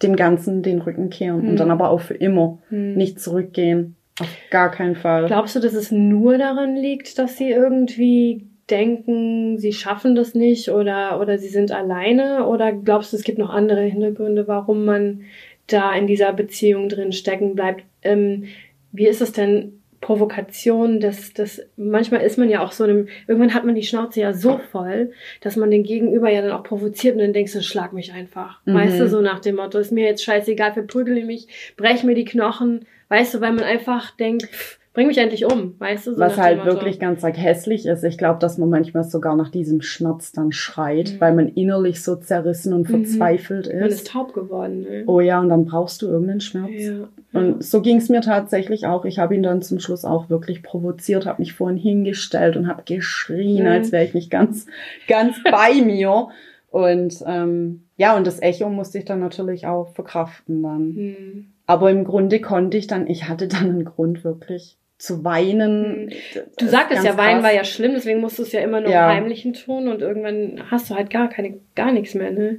[0.02, 1.48] dem Ganzen den Rücken kehren Mhm.
[1.50, 2.94] und dann aber auch für immer Hm.
[2.94, 3.96] nicht zurückgehen.
[4.20, 5.26] Auf gar keinen Fall.
[5.26, 10.70] Glaubst du, dass es nur daran liegt, dass sie irgendwie denken, sie schaffen das nicht
[10.70, 12.46] oder, oder sie sind alleine?
[12.46, 15.22] Oder glaubst du, es gibt noch andere Hintergründe, warum man
[15.66, 17.84] da in dieser Beziehung drin stecken bleibt?
[18.02, 18.44] Ähm,
[18.92, 19.72] wie ist es denn?
[20.00, 24.20] Provokation, das, das, manchmal ist man ja auch so einem, irgendwann hat man die Schnauze
[24.20, 27.62] ja so voll, dass man den Gegenüber ja dann auch provoziert und dann denkst du,
[27.62, 28.60] schlag mich einfach.
[28.66, 28.74] Mhm.
[28.74, 32.26] Weißt du, so nach dem Motto, ist mir jetzt scheißegal, verprügel mich, brech mir die
[32.26, 36.18] Knochen, weißt du, weil man einfach denkt, pff, bring mich endlich um, weißt du, so
[36.18, 39.82] Was halt wirklich ganz arg hässlich ist, ich glaube, dass man manchmal sogar nach diesem
[39.82, 41.20] Schmerz dann schreit, Mhm.
[41.20, 43.04] weil man innerlich so zerrissen und Mhm.
[43.04, 44.06] verzweifelt man ist ist.
[44.08, 44.80] taub geworden.
[44.80, 45.04] Ne?
[45.06, 46.70] Oh ja, und dann brauchst du irgendeinen Schmerz.
[46.76, 47.08] ja.
[47.34, 49.04] Und so ging es mir tatsächlich auch.
[49.04, 52.82] Ich habe ihn dann zum Schluss auch wirklich provoziert, habe mich vorhin hingestellt und habe
[52.86, 53.70] geschrien, Mhm.
[53.70, 54.64] als wäre ich nicht ganz,
[55.08, 56.28] ganz bei mir.
[56.70, 60.80] Und ähm, ja, und das Echo musste ich dann natürlich auch verkraften dann.
[60.96, 61.46] Hm.
[61.66, 66.08] Aber im Grunde konnte ich dann, ich hatte dann einen Grund wirklich zu weinen.
[66.08, 67.44] Du Das sagtest ja, ganz Wein krass.
[67.44, 69.10] war ja schlimm, deswegen musst du es ja immer nur Ja.
[69.10, 72.30] im Heimlichen tun und irgendwann hast du halt gar keine, gar nichts mehr.
[72.30, 72.58] Ne?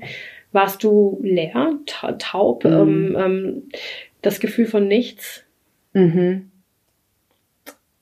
[0.51, 2.71] Warst du leer, ta taub, Mhm.
[2.71, 3.63] ähm, ähm,
[4.21, 5.43] das Gefühl von nichts?
[5.93, 6.51] Mhm.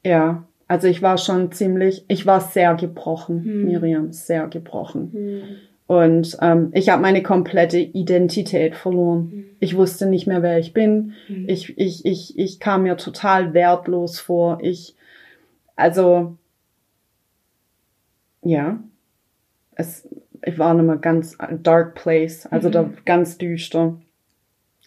[0.05, 3.65] Ja, also ich war schon ziemlich, ich war sehr gebrochen, Hm.
[3.65, 5.57] Miriam, sehr gebrochen.
[5.87, 9.29] Und ähm, ich habe meine komplette Identität verloren.
[9.31, 9.45] Hm.
[9.59, 11.13] Ich wusste nicht mehr, wer ich bin.
[11.27, 11.47] Hm.
[11.47, 14.57] Ich, ich, ich, ich kam mir total wertlos vor.
[14.61, 14.95] Ich,
[15.75, 16.37] also,
[18.41, 18.79] ja,
[19.75, 20.07] es,
[20.43, 22.73] ich war in einem ganz dark place, also Mhm.
[22.73, 23.99] da ganz düster.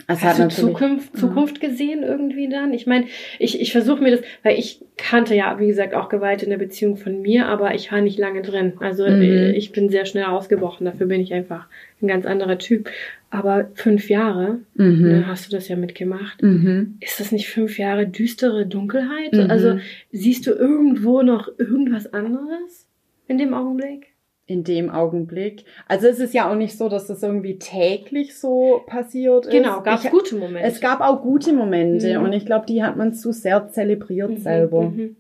[0.06, 1.20] Es Hast du Zukunft, Ja.
[1.20, 2.72] Zukunft gesehen irgendwie dann?
[2.72, 3.06] Ich meine,
[3.38, 6.56] ich, ich versuche mir das, weil ich kannte ja, wie gesagt, auch Gewalt in der
[6.56, 8.74] Beziehung von mir, aber ich war nicht lange drin.
[8.80, 9.20] Also Mhm.
[9.22, 10.84] äh, ich bin sehr schnell ausgebrochen.
[10.86, 11.66] Dafür bin ich einfach
[12.00, 12.88] ein ganz anderer Typ.
[13.30, 15.02] Aber fünf Jahre, Mhm.
[15.02, 16.42] ne, hast du das ja mitgemacht.
[16.42, 16.96] Mhm.
[17.00, 19.34] Ist das nicht fünf Jahre düstere Dunkelheit?
[19.34, 19.50] Mhm.
[19.50, 19.78] Also
[20.12, 22.88] siehst du irgendwo noch irgendwas anderes
[23.26, 24.06] in dem Augenblick?
[24.48, 25.64] In dem Augenblick.
[25.86, 29.52] Also es ist ja auch nicht so, dass das irgendwie täglich so passiert ist.
[29.52, 30.66] Genau, gab es gute Momente.
[30.66, 32.24] Es gab auch gute Momente Mhm.
[32.24, 34.82] und ich glaube, die hat man zu sehr zelebriert Mhm, selber.
[34.82, 35.16] mhm.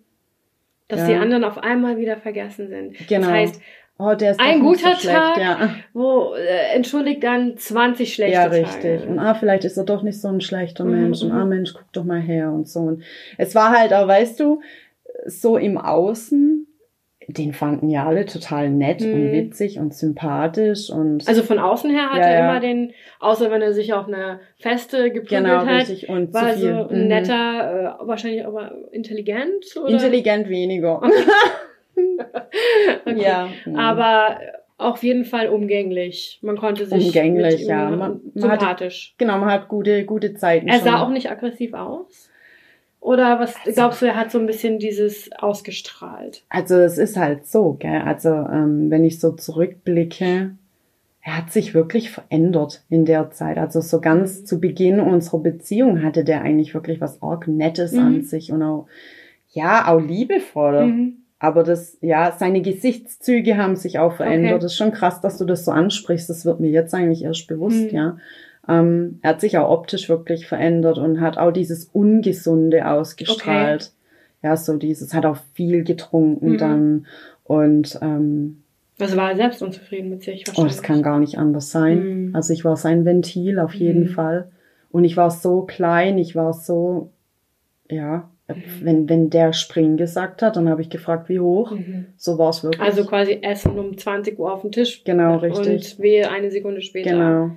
[0.88, 1.06] Dass Ja.
[1.08, 3.06] die anderen auf einmal wieder vergessen sind.
[3.06, 3.26] Genau.
[3.26, 3.60] Das heißt,
[3.98, 5.74] oh, der ist Ein guter so schlecht, Tag, ja.
[5.92, 8.62] wo äh, entschuldigt dann 20 schlechte Ja, Tage.
[8.62, 9.06] richtig.
[9.06, 11.20] Und ah, vielleicht ist er doch nicht so ein schlechter Mhm, Mensch.
[11.22, 11.36] Und mhm.
[11.36, 12.80] ah, Mensch, guck doch mal her und so.
[12.80, 13.02] Und
[13.36, 14.62] es war halt auch, weißt du,
[15.26, 16.66] so im Außen,
[17.30, 19.32] den fanden ja alle total nett und Mhm.
[19.32, 22.50] witzig und sympathisch und Also von außen her hat Ja, er ja.
[22.50, 26.54] immer den, außer wenn er sich auf eine Feste geprügelt genau hat, richtig und war
[26.56, 27.08] so ein Mhm.
[27.08, 29.90] netter, äh, wahrscheinlich aber intelligent oder?
[29.90, 31.02] Intelligent weniger.
[33.04, 33.20] Okay.
[33.22, 33.48] Ja.
[33.66, 33.76] mhm.
[33.76, 34.38] Aber
[34.76, 36.38] auf jeden Fall umgänglich.
[36.42, 37.90] Man konnte sich Umgänglich, ja.
[37.90, 39.14] Man- man hatte- sympathisch.
[39.18, 40.84] Genau, man hat gute, gute Zeiten Er schon.
[40.84, 42.30] sah auch nicht aggressiv aus?
[43.00, 46.42] Oder was Also- glaubst du, er hat so ein bisschen dieses ausgestrahlt?
[46.48, 48.02] Also es ist halt so, gell?
[48.04, 50.50] Also ähm, wenn ich so zurückblicke,
[51.22, 53.58] er hat sich wirklich verändert in der Zeit.
[53.58, 57.98] Also so ganz zu Beginn unserer Beziehung hatte der eigentlich wirklich was arg Nettes Mhm.
[58.00, 58.86] an sich und auch,
[59.50, 60.86] ja, auch liebevoll.
[60.86, 61.12] Mhm.
[61.38, 64.54] Aber das, ja, seine Gesichtszüge haben sich auch verändert.
[64.54, 64.62] Okay.
[64.62, 66.28] Das ist schon krass, dass du das so ansprichst.
[66.28, 67.96] Das wird mir jetzt eigentlich erst bewusst, Mhm.
[67.96, 68.16] ja.
[68.68, 73.92] Ähm, er hat sich auch optisch wirklich verändert und hat auch dieses Ungesunde ausgestrahlt.
[74.42, 76.58] Ja, so dieses, hat auch viel getrunken Mhm.
[76.58, 77.06] dann
[77.44, 78.62] und ähm,
[79.00, 80.72] Also war er selbst unzufrieden mit sich oh, wahrscheinlich.
[80.74, 82.26] das kann gar nicht anders sein.
[82.28, 82.36] Mhm.
[82.36, 84.08] Also ich war sein Ventil auf jeden Mhm.
[84.08, 84.48] Fall.
[84.90, 87.10] Und ich war so klein, ich war so,
[87.90, 88.54] ja, Mhm.
[88.82, 91.72] wenn, wenn der Spring gesagt hat, dann habe ich gefragt, wie hoch.
[91.72, 92.06] Mhm.
[92.16, 92.80] So war es wirklich.
[92.80, 95.04] Also quasi Essen um 20 Uhr auf dem Tisch.
[95.04, 95.96] Genau, richtig.
[95.96, 97.10] Und wehe eine Sekunde später.
[97.10, 97.50] Genau.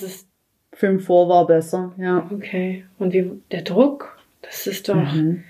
[0.00, 0.28] Das ist
[0.72, 2.28] Fünf vor war besser, ja.
[2.30, 2.84] okay.
[2.98, 5.42] Und wie der Druck, das ist doch, Mhm.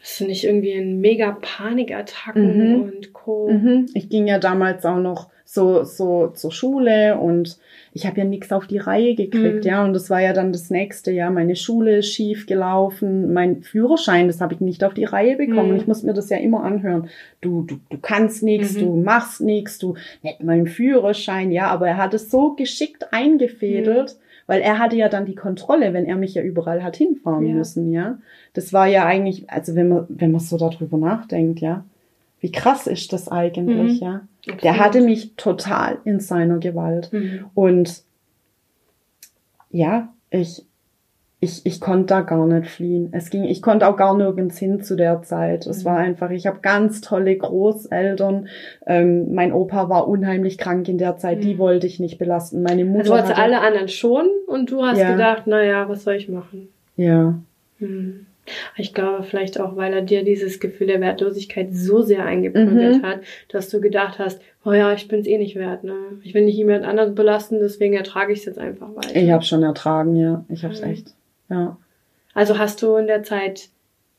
[0.00, 2.82] das sind nicht irgendwie ein mega Panikattacken Mhm.
[2.82, 3.50] und Co.
[3.50, 3.86] Mhm.
[3.94, 7.58] Ich ging ja damals auch noch so, so zur Schule und
[7.92, 9.68] ich habe ja nichts auf die Reihe gekriegt, Mhm.
[9.68, 9.84] ja.
[9.84, 11.32] Und das war ja dann das nächste Jahr.
[11.32, 15.70] Meine Schule ist schief gelaufen, mein Führerschein, das habe ich nicht auf die Reihe bekommen.
[15.72, 15.76] Mhm.
[15.76, 17.08] Ich muss mir das ja immer anhören.
[17.40, 18.80] Du, du, du kannst nichts, Mhm.
[18.80, 21.66] du machst nichts, du nicht mal einen Führerschein, ja.
[21.66, 24.10] Aber er hat es so geschickt eingefädelt.
[24.16, 24.24] Mhm.
[24.46, 27.54] Weil er hatte ja dann die Kontrolle, wenn er mich ja überall hat hinfahren Ja.
[27.54, 28.18] müssen, ja.
[28.52, 31.84] Das war ja eigentlich, also wenn man, wenn man so darüber nachdenkt, ja,
[32.40, 34.20] wie krass ist das eigentlich, Mhm.
[34.44, 34.54] Ja.
[34.56, 34.78] Der Absolut.
[34.86, 37.12] hatte mich total in seiner Gewalt.
[37.12, 37.46] Mhm.
[37.54, 38.02] Und
[39.70, 40.64] ja, ich,
[41.40, 43.08] ich, ich konnte da gar nicht fliehen.
[43.12, 45.66] Es ging, ich konnte auch gar nirgends hin zu der Zeit.
[45.66, 45.88] Es Mhm.
[45.88, 48.48] war einfach, ich habe ganz tolle Großeltern.
[48.86, 51.58] Ähm, mein Opa war unheimlich krank in der Zeit, die Mhm.
[51.58, 52.62] wollte ich nicht belasten.
[52.62, 55.12] Meine Mutter Also wolltest du hatte, alle anderen schon und du hast Ja.
[55.12, 56.68] gedacht, naja, was soll ich machen?
[56.96, 57.34] ja,
[57.78, 58.26] Hm.
[58.76, 63.02] Ich glaube vielleicht auch, weil er dir dieses Gefühl der Wertlosigkeit so sehr eingeprügelt Mhm.
[63.02, 65.94] hat, dass du gedacht hast, oh ja, ich bin's eh nicht wert, ne?
[66.24, 69.14] Ich will nicht jemand anderen belasten, deswegen ertrage ich es jetzt einfach weiter.
[69.16, 70.90] ich habe schon ertragen, ja, ich habe es Mhm.
[70.90, 71.14] echt,
[71.48, 71.76] ja.
[72.34, 73.68] Also hast du in der Zeit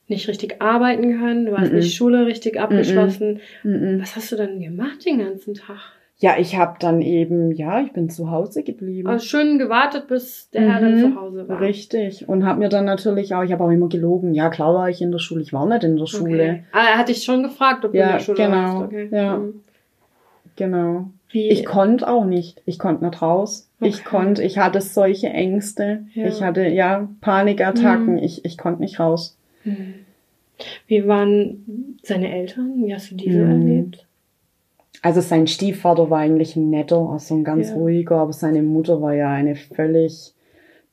[0.07, 1.77] nicht richtig arbeiten können, du hast Mhm.
[1.79, 3.39] nicht Schule richtig abgeschlossen.
[3.63, 3.99] Mhm.
[4.01, 5.79] Was hast du dann gemacht den ganzen Tag?
[6.23, 9.07] Ja, ich habe dann eben, ja, ich bin zu Hause geblieben.
[9.07, 10.99] Also schön gewartet, bis der Herr dann Mhm.
[11.13, 11.59] zu Hause war.
[11.59, 12.29] Richtig.
[12.29, 14.35] Und habe mir dann natürlich auch, ich habe auch immer gelogen.
[14.35, 15.41] Ja, klar war ich in der Schule.
[15.41, 16.43] Ich war nicht in der Schule.
[16.43, 16.63] Okay.
[16.73, 18.51] Ah, er hat dich schon gefragt, ob du Ja, in der Schule genau.
[18.81, 18.85] warst.
[18.85, 19.09] Okay.
[19.11, 19.37] Ja.
[19.37, 19.53] Mhm.
[20.57, 21.05] Genau.
[21.31, 22.61] Wie, Ich konnte auch nicht.
[22.67, 23.69] Ich konnte nicht raus.
[23.79, 24.03] Ich Okay.
[24.05, 26.05] konnte, ich hatte solche Ängste.
[26.13, 26.27] Ja.
[26.27, 28.13] Ich hatte, ja, Panikattacken.
[28.17, 28.19] Mhm.
[28.19, 29.37] Ich, ich konnte nicht raus.
[29.63, 29.93] Hm.
[30.85, 32.73] Wie waren seine Eltern?
[32.85, 33.49] Wie hast du diese Mhm.
[33.49, 34.05] erlebt?
[35.01, 37.75] Also sein Stiefvater war eigentlich ein netter, also ein ganz Ja.
[37.75, 40.33] ruhiger, aber seine Mutter war ja eine völlig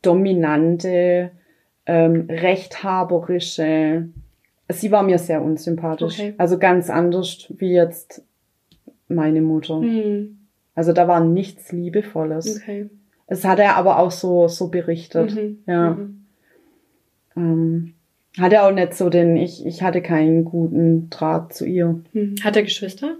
[0.01, 1.31] dominante,
[1.87, 4.09] ähm, rechthaberische.
[4.71, 6.19] Sie war mir sehr unsympathisch.
[6.19, 6.35] Okay.
[6.39, 8.23] Also ganz anders wie jetzt
[9.09, 9.81] meine Mutter.
[9.81, 10.39] Hm.
[10.75, 12.61] Also da war nichts Liebevolles.
[12.61, 12.89] Okay.
[13.27, 15.35] Es hat er aber auch so, so berichtet.
[15.35, 15.59] Mhm.
[15.67, 15.91] Ja.
[15.91, 16.25] Mhm.
[17.37, 17.95] Ähm,
[18.39, 22.01] hatte auch nicht so den, ich, ich hatte keinen guten Draht zu ihr.
[22.13, 22.37] Hm.
[22.43, 23.17] Hat er Geschwister?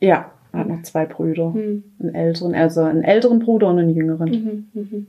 [0.00, 1.52] Ja, er hat noch zwei Brüder.
[1.54, 1.82] Hm.
[2.00, 4.30] Einen älteren, also einen älteren Bruder und einen jüngeren.
[4.74, 4.80] Mhm.
[4.80, 5.06] Mhm.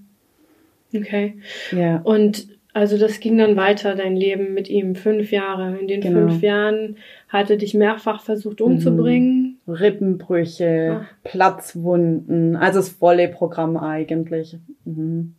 [0.96, 1.36] Okay.
[1.72, 1.98] Ja.
[2.04, 5.78] Und also das ging dann weiter, dein Leben mit ihm, fünf Jahre.
[5.80, 6.28] In den Genau.
[6.30, 6.98] fünf Jahren
[7.28, 9.58] hat er dich mehrfach versucht umzubringen.
[9.68, 11.06] Rippenbrüche, Ah.
[11.24, 14.58] Platzwunden, also das volle Programm eigentlich.
[14.86, 15.34] Mhm.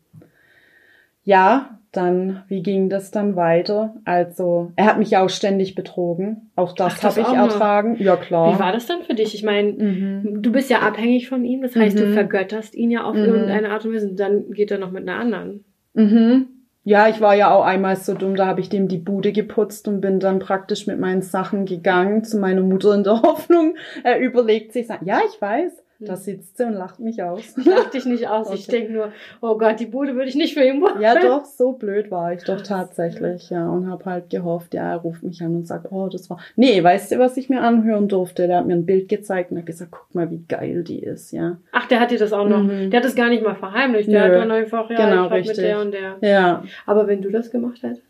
[1.24, 3.94] Ja, dann, wie ging das dann weiter?
[4.04, 6.50] Also, er hat mich auch ständig betrogen.
[6.54, 7.96] Auch das habe ich ertragen.
[7.98, 8.54] Ja, klar.
[8.54, 9.34] Wie war das dann für dich?
[9.34, 10.42] Ich meine, Mhm.
[10.42, 12.12] du bist ja abhängig von ihm, das heißt, du Mhm.
[12.12, 13.24] vergötterst ihn ja auf Mhm.
[13.24, 14.08] irgendeine Art und Weise.
[14.10, 15.64] Und dann geht er noch mit einer anderen.
[15.94, 16.46] Mhm.
[16.84, 19.88] Ja, ich war ja auch einmal so dumm, da habe ich dem die Bude geputzt
[19.88, 23.74] und bin dann praktisch mit meinen Sachen gegangen zu meiner Mutter in der Hoffnung.
[24.04, 27.42] Er überlegt sich, ja, ich weiß, Da sitzt sie und lacht mich aus.
[27.58, 28.52] Ich lach dich nicht aus.
[28.54, 28.78] Ich Okay.
[28.78, 31.00] denke nur, oh Gott, die Bude würde ich nicht für ihn wollen.
[31.00, 33.68] Ja, doch, so blöd war ich doch tatsächlich, ja.
[33.68, 36.38] Und habe halt gehofft, ja, er ruft mich an und sagt, oh, das war.
[36.54, 38.46] Nee, weißt du, was ich mir anhören durfte?
[38.46, 41.32] Der hat mir ein Bild gezeigt und hat gesagt, guck mal, wie geil die ist,
[41.32, 41.56] ja.
[41.72, 42.62] Ach, der hat dir das auch noch.
[42.62, 42.90] Mhm.
[42.90, 44.08] Der hat es gar nicht mal verheimlicht.
[44.08, 44.34] Der Nö.
[44.34, 45.56] hat dann einfach, ja, Genau, ich hab mit richtig.
[45.64, 46.16] der und der.
[46.20, 46.62] Ja.
[46.86, 48.02] Aber wenn du das gemacht hättest,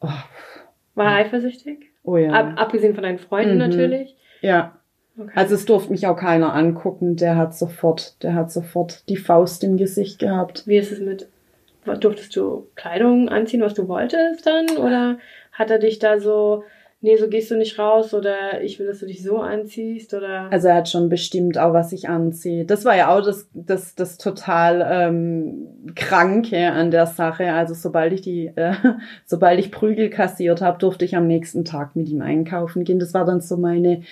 [0.00, 0.08] Oh,
[0.94, 1.90] war er eifersüchtig?
[2.02, 2.30] oh ja.
[2.32, 3.58] Ab, abgesehen von deinen Freunden Mhm.
[3.58, 4.16] natürlich.
[4.40, 4.72] ja.
[5.18, 5.30] Okay.
[5.34, 7.16] Also es durfte mich auch keiner angucken.
[7.16, 10.66] Der hat sofort, der hat sofort die Faust im Gesicht gehabt.
[10.66, 11.28] Wie ist es mit,
[12.00, 14.76] durftest du Kleidung anziehen, was du wolltest dann?
[14.76, 15.18] Oder
[15.52, 16.64] hat er dich da so,
[17.00, 20.48] nee, so gehst du nicht raus oder ich will, dass du dich so anziehst oder?
[20.50, 22.64] Also er hat schon bestimmt auch, was ich anziehe.
[22.64, 27.52] Das war ja auch das, das, das total ähm, Kranke an der Sache.
[27.52, 28.72] Also sobald ich die, äh,
[29.24, 32.98] sobald ich Prügel kassiert habe, durfte ich am nächsten Tag mit ihm einkaufen gehen.
[32.98, 34.02] Das war dann so meine,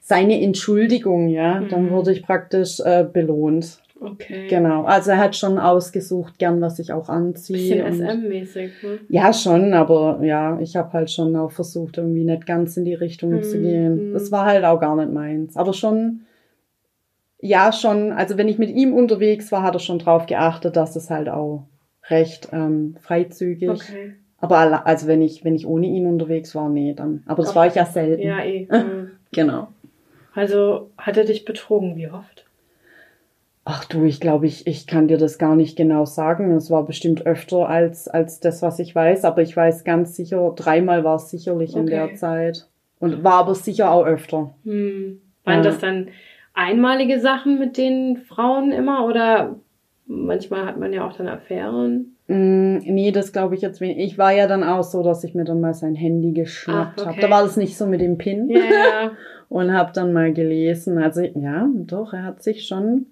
[0.00, 1.60] seine Entschuldigung, ja.
[1.60, 1.90] Dann Mhm.
[1.90, 3.80] wurde ich praktisch äh, belohnt.
[4.00, 4.46] Okay.
[4.48, 4.84] Genau.
[4.84, 7.84] Also er hat schon ausgesucht, gern, was ich auch anziehe.
[7.84, 8.98] Bisschen SM-mäßig, ne?
[9.08, 12.94] Ja, schon, aber ja, ich habe halt schon auch versucht, irgendwie nicht ganz in die
[12.94, 14.08] Richtung Mhm, zu gehen.
[14.08, 14.12] mhm.
[14.12, 15.56] Das war halt auch gar nicht meins.
[15.56, 16.22] Aber schon,
[17.40, 20.96] ja, schon, also wenn ich mit ihm unterwegs war, hat er schon drauf geachtet, dass
[20.96, 21.66] es halt auch
[22.08, 23.68] recht ähm, freizügig.
[23.70, 24.14] Okay.
[24.38, 27.22] Aber also wenn ich, wenn ich ohne ihn unterwegs war, nee, dann.
[27.26, 27.58] Aber das Okay.
[27.58, 28.22] war ich ja selten.
[28.26, 28.66] Ja, eh.
[28.70, 29.10] Mhm.
[29.32, 29.68] Genau.
[30.34, 32.46] Also hat er dich betrogen, wie oft?
[33.64, 36.52] Ach du, ich glaube, ich, ich kann dir das gar nicht genau sagen.
[36.52, 40.52] Es war bestimmt öfter als, als das, was ich weiß, aber ich weiß ganz sicher,
[40.56, 41.90] dreimal war es sicherlich in Okay.
[41.90, 42.68] der Zeit.
[42.98, 44.54] Und war aber sicher auch öfter.
[44.64, 45.20] Hm.
[45.44, 45.62] Waren Ja.
[45.62, 46.08] das dann
[46.54, 49.56] einmalige Sachen mit den Frauen immer oder
[50.06, 52.16] manchmal hat man ja auch dann Affären?
[52.28, 53.98] Mm, nee, das glaube ich jetzt wenig.
[53.98, 57.04] Ich war ja dann auch so, dass ich mir dann mal sein Handy geschnappt Ah,
[57.06, 57.10] habe.
[57.12, 57.20] okay.
[57.22, 58.48] Da war das nicht so mit dem Pin.
[58.50, 59.10] Ja, ja.
[59.48, 60.98] Und habe dann mal gelesen.
[60.98, 63.06] Also ja, doch, er hat sich schon,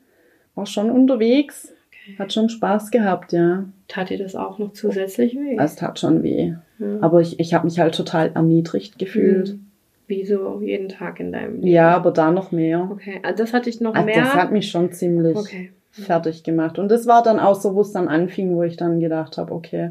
[0.59, 1.73] war schon unterwegs.
[1.89, 2.19] Okay.
[2.19, 3.65] Hat schon Spaß gehabt, ja.
[3.87, 5.57] Tat dir das auch noch zusätzlich weh?
[5.59, 6.55] Es tat schon weh.
[6.79, 6.87] ja.
[7.01, 9.49] Aber ich, ich habe mich halt total erniedrigt gefühlt.
[9.49, 9.65] Hm.
[10.07, 11.67] Wie so jeden Tag in deinem Leben?
[11.67, 12.89] Ja, aber da noch mehr.
[12.91, 14.21] Okay, also das hatte ich noch Also mehr.
[14.23, 15.71] das hat mich schon ziemlich okay.
[15.91, 16.79] fertig gemacht.
[16.79, 19.53] Und das war dann auch so, wo es dann anfing, wo ich dann gedacht habe,
[19.53, 19.91] okay,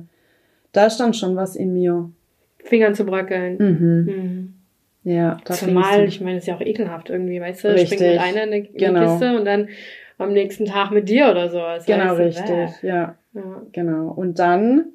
[0.71, 2.09] da stand schon was in mir.
[2.63, 3.57] Fingern zu bröckeln.
[3.59, 4.13] Mhm.
[4.13, 4.53] Mhm.
[5.03, 7.67] Ja, Zumal, ich meine, ist ja auch ekelhaft irgendwie, weißt du?
[7.69, 7.99] Richtig.
[7.99, 9.11] Springt mit einer in die Genau.
[9.11, 9.69] Kiste und dann
[10.17, 11.57] am nächsten Tag mit dir oder so.
[11.59, 12.81] Das Genau, heißt, richtig.
[12.83, 13.61] Ja, ja.
[13.71, 14.09] genau.
[14.09, 14.85] Und dann,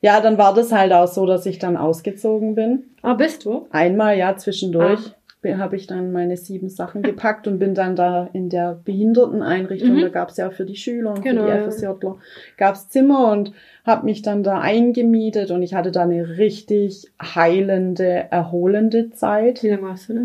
[0.00, 2.84] ja, dann war das halt auch so, dass ich dann ausgezogen bin.
[3.02, 3.66] Ah, bist du?
[3.70, 5.00] Einmal, ja, zwischendurch
[5.46, 5.58] Ah.
[5.58, 10.00] habe ich dann meine sieben Sachen gepackt und bin dann da in der Behinderteneinrichtung, Mhm.
[10.00, 12.16] da gab es ja für die Schüler und Genau, für die FSJler,
[12.56, 13.52] gab es Zimmer und
[13.84, 19.62] habe mich dann da eingemietet und ich hatte da eine richtig heilende, erholende Zeit.
[19.62, 20.20] Wie lange warst du da?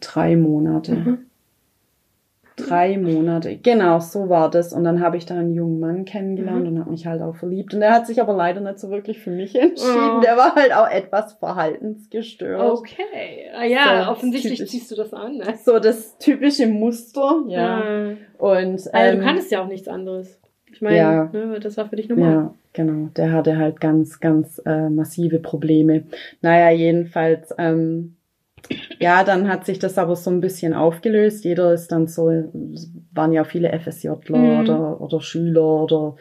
[0.00, 0.92] Drei Monate.
[0.96, 1.18] Mhm.
[2.56, 4.72] Drei Monate, genau, so war das.
[4.72, 6.66] Und dann habe ich da einen jungen Mann kennengelernt Mhm.
[6.68, 7.72] und habe mich halt auch verliebt.
[7.74, 10.18] Und er hat sich aber leider nicht so wirklich für mich entschieden.
[10.18, 10.20] Oh.
[10.20, 12.60] Der war halt auch etwas verhaltensgestört.
[12.78, 13.50] Okay.
[13.56, 14.70] Ah, ja, So, offensichtlich typisch.
[14.70, 15.36] ziehst du das an.
[15.38, 15.54] Ne?
[15.64, 17.84] So das typische Muster, ja.
[17.84, 18.16] Ja.
[18.38, 20.38] Und Also, ähm, du kannst ja auch nichts anderes.
[20.72, 21.24] Ich meine, Ja.
[21.32, 22.30] ne, das war für dich normal.
[22.32, 23.08] ja, genau.
[23.16, 26.04] Der hatte halt ganz, ganz äh, massive Probleme.
[26.40, 28.16] Naja, jedenfalls, ähm,
[28.98, 31.44] ja, dann hat sich das aber so ein bisschen aufgelöst.
[31.44, 34.60] Jeder ist dann so, es waren ja viele FSJler Mhm.
[34.60, 36.16] oder, oder Schüler oder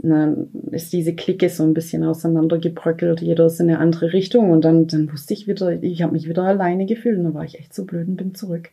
[0.00, 4.64] dann ist diese Clique so ein bisschen auseinandergebröckelt, jeder ist in eine andere Richtung und
[4.64, 7.58] dann, dann wusste ich wieder, ich habe mich wieder alleine gefühlt und dann war ich
[7.58, 8.70] echt so blöd und bin zurück.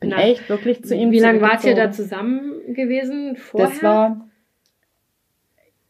[0.00, 3.36] Bin Na, echt wirklich zu ihm Wie lange wart ihr da zusammen gewesen?
[3.36, 3.68] Vorher?
[3.70, 4.28] Das war,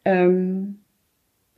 [0.05, 0.81] ähm,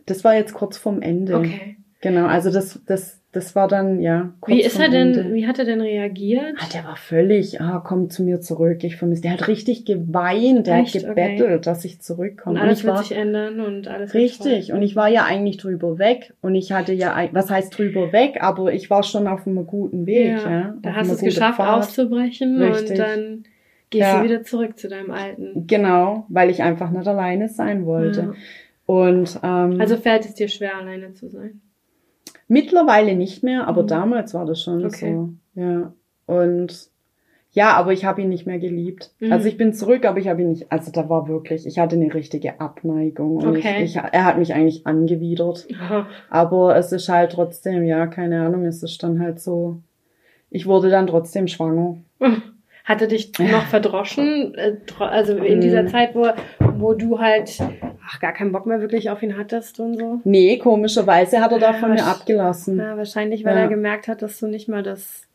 [0.07, 1.37] das war jetzt kurz vorm Ende.
[1.37, 1.77] Okay.
[2.01, 5.35] Genau, also das, das, das war dann, ja, Wie ist er denn, Ende.
[5.35, 6.55] wie hat er denn reagiert?
[6.59, 9.21] Ah, der war völlig, ah, komm zu mir zurück, ich vermisse.
[9.23, 10.95] Der hat richtig geweint, der Echt?
[10.95, 12.55] hat gebettelt, dass ich zurückkomme.
[12.57, 15.25] Und Und alles ich wird war, sich ändern und alles richtig, und ich war ja
[15.27, 16.33] eigentlich drüber weg.
[16.41, 20.07] Und ich hatte ja, was heißt drüber weg, aber ich war schon auf einem guten
[20.07, 20.51] Weg, ja.
[20.51, 21.79] ja, da hast du es geschafft, Pfad.
[21.83, 22.91] auszubrechen Richtig.
[22.93, 23.45] und dann
[23.91, 24.19] gehst Ja.
[24.19, 25.67] du wieder zurück zu deinem Alten.
[25.67, 28.21] Genau, weil ich einfach nicht alleine sein wollte.
[28.21, 28.33] Ja.
[28.87, 31.61] Und ähm, Also fällt es dir schwer, alleine zu sein.
[32.49, 33.89] Mittlerweile nicht mehr, aber Mhm.
[33.89, 35.15] damals war das schon Okay.
[35.15, 35.61] so.
[35.61, 35.93] Ja.
[36.27, 36.89] Und
[37.53, 39.13] ja, aber ich habe ihn nicht mehr geliebt.
[39.21, 39.33] Mhm.
[39.33, 40.71] Also ich bin zurück, aber ich habe ihn nicht.
[40.71, 43.37] Also da war wirklich, ich hatte eine richtige Abneigung.
[43.37, 43.85] Und Okay.
[43.85, 45.67] ich, ich, er hat mich eigentlich angewidert.
[46.31, 49.79] Aber es ist halt trotzdem, ja, keine Ahnung, es ist dann halt so.
[50.51, 51.99] Ich wurde dann trotzdem schwanger.
[52.89, 55.61] Hatte dich noch verdroschen, äh, also in Mhm.
[55.61, 56.27] dieser Zeit, wo,
[56.79, 57.61] wo du halt
[58.07, 60.21] ach, gar keinen Bock mehr wirklich auf ihn hattest und so?
[60.25, 62.79] Nee, komischerweise hat er da von mir abgelassen.
[62.79, 63.63] Ja, wahrscheinlich, weil Ja.
[63.65, 65.27] er gemerkt hat, dass du nicht mal das,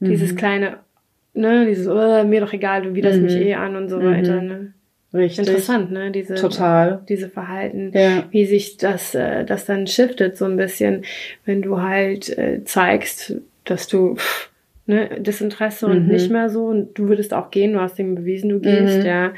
[0.00, 0.36] dieses Mhm.
[0.36, 0.78] kleine
[1.32, 3.24] ne, dieses, oh, mir doch egal, du widerst Mhm.
[3.26, 4.04] mich eh an und so Mhm.
[4.04, 4.72] weiter, ne?
[5.14, 5.46] Richtig.
[5.46, 7.02] Interessant, ne, diese, Total.
[7.08, 7.92] diese Verhalten.
[7.94, 8.24] Ja.
[8.32, 11.04] wie sich das, äh, das dann shiftet so ein bisschen,
[11.44, 13.34] wenn du halt äh, zeigst,
[13.64, 14.49] dass du pff,
[14.90, 16.12] ne, Desinteresse und Mhm.
[16.12, 19.06] nicht mehr so und du würdest auch gehen, du hast ihm bewiesen, du gehst, Mhm.
[19.06, 19.32] ja,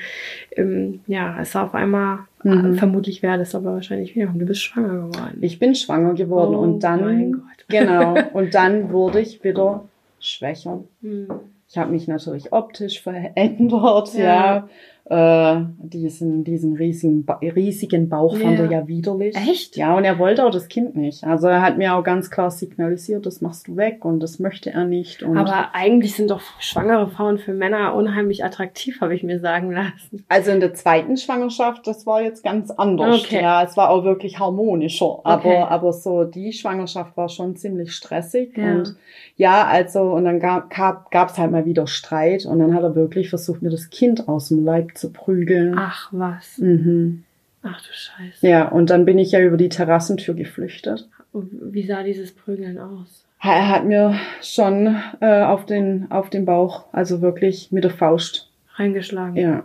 [0.56, 2.72] ähm, ja, ist auf einmal, Mhm.
[2.74, 5.38] äh, vermutlich wäre das aber wahrscheinlich wieder, du bist schwanger geworden.
[5.40, 7.42] Ich bin schwanger geworden Oh und dann, mein Gott.
[7.68, 9.84] genau, und dann wurde ich wieder
[10.18, 10.82] schwächer.
[11.02, 11.28] Hm.
[11.68, 14.24] Ich habe mich natürlich optisch verändert, Ja.
[14.24, 14.68] ja.
[15.04, 18.64] Äh, diesen, diesen riesigen, riesigen Bauch fand Ja.
[18.66, 19.34] er ja widerlich.
[19.36, 19.76] Echt?
[19.76, 21.24] Ja, und er wollte auch das Kind nicht.
[21.24, 24.70] Also er hat mir auch ganz klar signalisiert, das machst du weg und das möchte
[24.70, 25.24] er nicht.
[25.24, 30.24] Aber eigentlich sind doch schwangere Frauen für Männer unheimlich attraktiv, habe ich mir sagen lassen.
[30.28, 33.24] Also in der zweiten Schwangerschaft, das war jetzt ganz anders.
[33.24, 33.42] Okay.
[33.42, 35.18] Ja, es war auch wirklich harmonischer.
[35.24, 35.56] Aber, Okay.
[35.68, 38.56] aber so die Schwangerschaft war schon ziemlich stressig.
[38.56, 38.76] Ja.
[38.76, 38.94] Und
[39.36, 42.46] ja, also, und dann gab gab gab's halt mal wieder Streit.
[42.46, 45.74] Und dann hat er wirklich versucht, mir das Kind aus dem Leib zu prügeln.
[45.76, 46.58] Ach was.
[46.58, 47.24] Mhm.
[47.62, 48.46] Ach du Scheiße.
[48.46, 51.08] Ja, und dann bin ich ja über die Terrassentür geflüchtet.
[51.32, 53.24] Wie sah dieses Prügeln aus?
[53.40, 58.48] Er hat mir schon äh, auf, den, auf den Bauch, also wirklich mit der Faust.
[58.74, 59.36] Reingeschlagen.
[59.36, 59.62] Ja.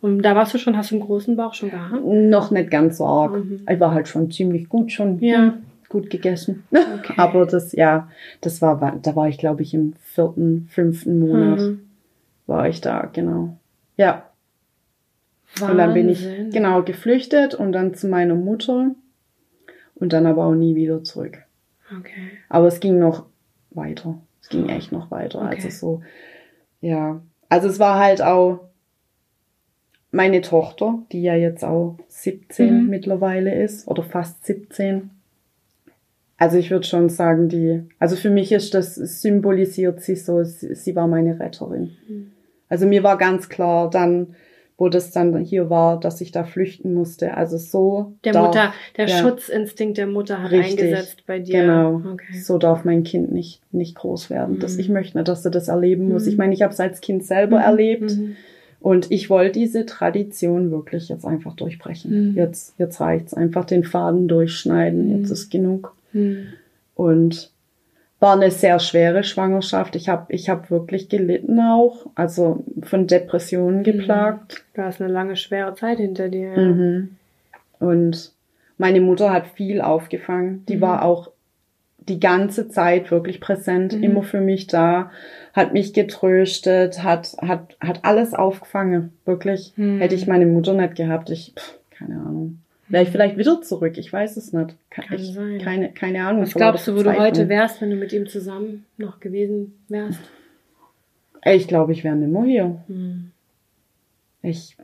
[0.00, 2.04] Und da warst du schon, hast du einen großen Bauch schon gehabt?
[2.04, 3.32] Noch nicht ganz so arg.
[3.44, 3.60] Mhm.
[3.68, 5.54] Ich war halt schon ziemlich gut, schon Ja.
[5.88, 6.64] gut gegessen.
[6.70, 7.14] Okay.
[7.18, 8.08] Aber das, ja,
[8.40, 11.80] das war, da war ich, glaube ich, im vierten, fünften Monat Mhm.
[12.46, 13.56] war ich da, genau.
[13.96, 14.22] Ja,
[15.60, 16.50] und dann bin ich, Wahnsinn.
[16.50, 18.94] genau, geflüchtet und dann zu meiner Mutter
[19.96, 21.38] und dann aber auch nie wieder zurück.
[21.98, 22.30] Okay.
[22.48, 23.26] Aber es ging noch
[23.70, 24.18] weiter.
[24.42, 25.40] Es ging echt noch weiter.
[25.42, 25.56] Okay.
[25.56, 26.02] Also so,
[26.80, 27.20] ja.
[27.48, 28.60] Also es war halt auch
[30.12, 32.88] meine Tochter, die ja jetzt auch 17 Mhm.
[32.90, 35.10] mittlerweile ist oder fast 17.
[36.36, 40.74] Also ich würde schon sagen, die, also für mich ist das, symbolisiert sie so, sie,
[40.74, 41.90] sie war meine Retterin.
[42.08, 42.32] Mhm.
[42.68, 44.34] Also mir war ganz klar dann,
[44.80, 47.36] wo das dann hier war, dass ich da flüchten musste.
[47.36, 48.14] Also so.
[48.24, 49.18] Der darf- Mutter, der ja.
[49.18, 50.80] Schutzinstinkt der Mutter hat Richtig.
[50.80, 51.60] eingesetzt bei dir.
[51.60, 52.00] Genau.
[52.14, 52.38] Okay.
[52.40, 54.58] So darf mein Kind nicht, nicht groß werden.
[54.58, 54.80] Das, Mhm.
[54.80, 56.24] ich möchte nicht, dass er das erleben muss.
[56.24, 56.30] Mhm.
[56.32, 57.62] Ich meine, ich habe es als Kind selber Mhm.
[57.64, 58.36] erlebt Mhm.
[58.80, 62.30] und ich wollte diese Tradition wirklich jetzt einfach durchbrechen.
[62.30, 62.36] Mhm.
[62.38, 65.08] Jetzt, jetzt reicht's einfach den Faden durchschneiden.
[65.08, 65.20] Mhm.
[65.20, 65.94] Jetzt ist genug.
[66.14, 66.46] Mhm.
[66.94, 67.50] Und
[68.20, 69.96] war eine sehr schwere Schwangerschaft.
[69.96, 74.62] Ich habe ich hab wirklich gelitten auch, also von Depressionen geplagt.
[74.74, 76.52] Du hast eine lange, schwere Zeit hinter dir.
[76.52, 76.58] ja.
[76.58, 77.16] Mhm.
[77.78, 78.32] Und
[78.76, 80.64] meine Mutter hat viel aufgefangen.
[80.68, 80.80] Die Mhm.
[80.82, 81.30] war auch
[81.98, 84.02] die ganze Zeit wirklich präsent, Mhm.
[84.02, 85.10] immer für mich da,
[85.54, 89.72] hat mich getröstet, hat, hat, hat alles aufgefangen, wirklich.
[89.76, 89.98] Mhm.
[90.00, 92.58] Hätte ich meine Mutter nicht gehabt, ich, pff, keine Ahnung.
[92.92, 94.74] Ich vielleicht wieder zurück, ich weiß es nicht.
[94.90, 95.58] Ke- Kann ich, sein.
[95.58, 96.42] Keine, keine Ahnung.
[96.42, 100.18] Was glaubst du, wo du heute wärst, wenn du mit ihm zusammen noch gewesen wärst?
[101.44, 102.76] Ich glaube, ich wäre nimmer hier.
[102.88, 103.30] Mhm.
[104.42, 104.76] Ich,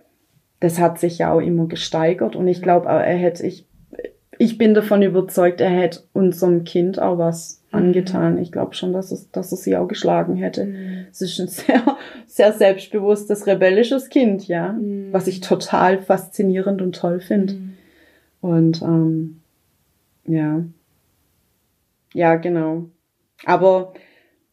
[0.60, 3.64] das hat sich ja auch immer gesteigert und ich glaube, er hätte, ich,
[4.38, 7.78] ich bin davon überzeugt, er hätte unserem Kind auch was Mhm.
[7.78, 8.38] angetan.
[8.38, 10.64] Ich glaube schon, dass es, dass er sie auch geschlagen hätte.
[10.66, 11.06] Mhm.
[11.10, 11.82] Es ist ein sehr,
[12.26, 15.08] sehr selbstbewusstes, rebellisches Kind, ja, Mhm.
[15.12, 17.54] was ich total faszinierend und toll finde.
[17.54, 17.72] Mhm.
[18.40, 19.40] Und ähm,
[20.26, 20.62] ja,
[22.12, 22.86] ja, genau.
[23.44, 23.92] Aber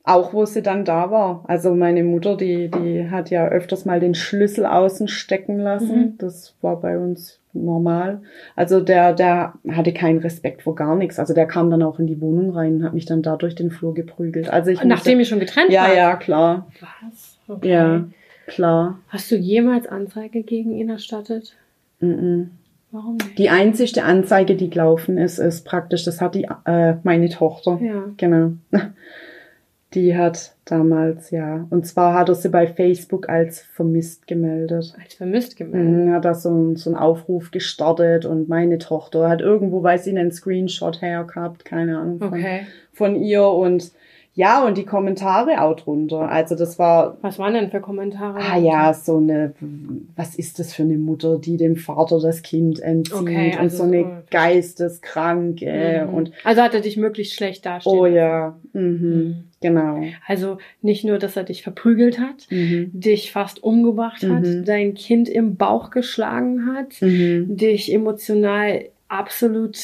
[0.03, 1.45] auch wo sie dann da war.
[1.47, 5.99] Also meine Mutter, die, die hat ja öfters mal den Schlüssel außen stecken lassen.
[5.99, 6.17] Mhm.
[6.17, 8.21] Das war bei uns normal.
[8.55, 11.19] Also der, der hatte keinen Respekt vor gar nichts.
[11.19, 13.55] Also der kam dann auch in die Wohnung rein und hat mich dann da durch
[13.55, 14.49] den Flur geprügelt.
[14.49, 15.95] Also ich Nachdem ihr schon getrennt ja, wart?
[15.95, 16.67] ja, klar.
[16.81, 17.37] Was?
[17.47, 17.69] Okay.
[17.69, 18.03] Ja,
[18.47, 18.99] klar.
[19.07, 21.55] Hast du jemals Anzeige gegen ihn erstattet?
[22.01, 22.51] Mhm.
[22.93, 23.37] Warum nicht?
[23.37, 27.77] Die einzigste Anzeige, die gelaufen ist, ist praktisch, das hat die, äh, meine Tochter.
[27.81, 28.05] Ja.
[28.15, 28.51] Genau.
[29.93, 31.67] Die hat damals, ja.
[31.69, 34.95] Und zwar hat er sie bei Facebook als vermisst gemeldet.
[34.99, 36.07] Als vermisst gemeldet.
[36.07, 40.07] Mhm, hat da so, einen- so einen Aufruf gestartet und meine Tochter hat irgendwo, weiß
[40.07, 42.61] ich, einen Screenshot hergehabt, keine Ahnung, von, Okay.
[42.91, 43.91] von ihr und
[44.35, 46.27] ja, und die Kommentare auch drunter.
[46.29, 48.39] Also das war, Was waren denn für Kommentare?
[48.39, 49.53] ah ja, so eine,
[50.15, 53.77] was ist das für eine Mutter, die dem Vater das Kind entzieht Okay, und also
[53.77, 56.13] so eine so- Geisteskranke Mhm.
[56.13, 57.93] und also hat er dich möglichst schlecht dastehen.
[57.97, 59.35] oh ja, mhm, Mhm.
[59.61, 60.01] genau.
[60.27, 62.89] Also nicht nur, dass er dich verprügelt hat, Mhm.
[62.93, 64.65] dich fast umgebracht hat, Mhm.
[64.65, 67.55] dein Kind im Bauch geschlagen hat, Mhm.
[67.57, 69.77] dich emotional absolut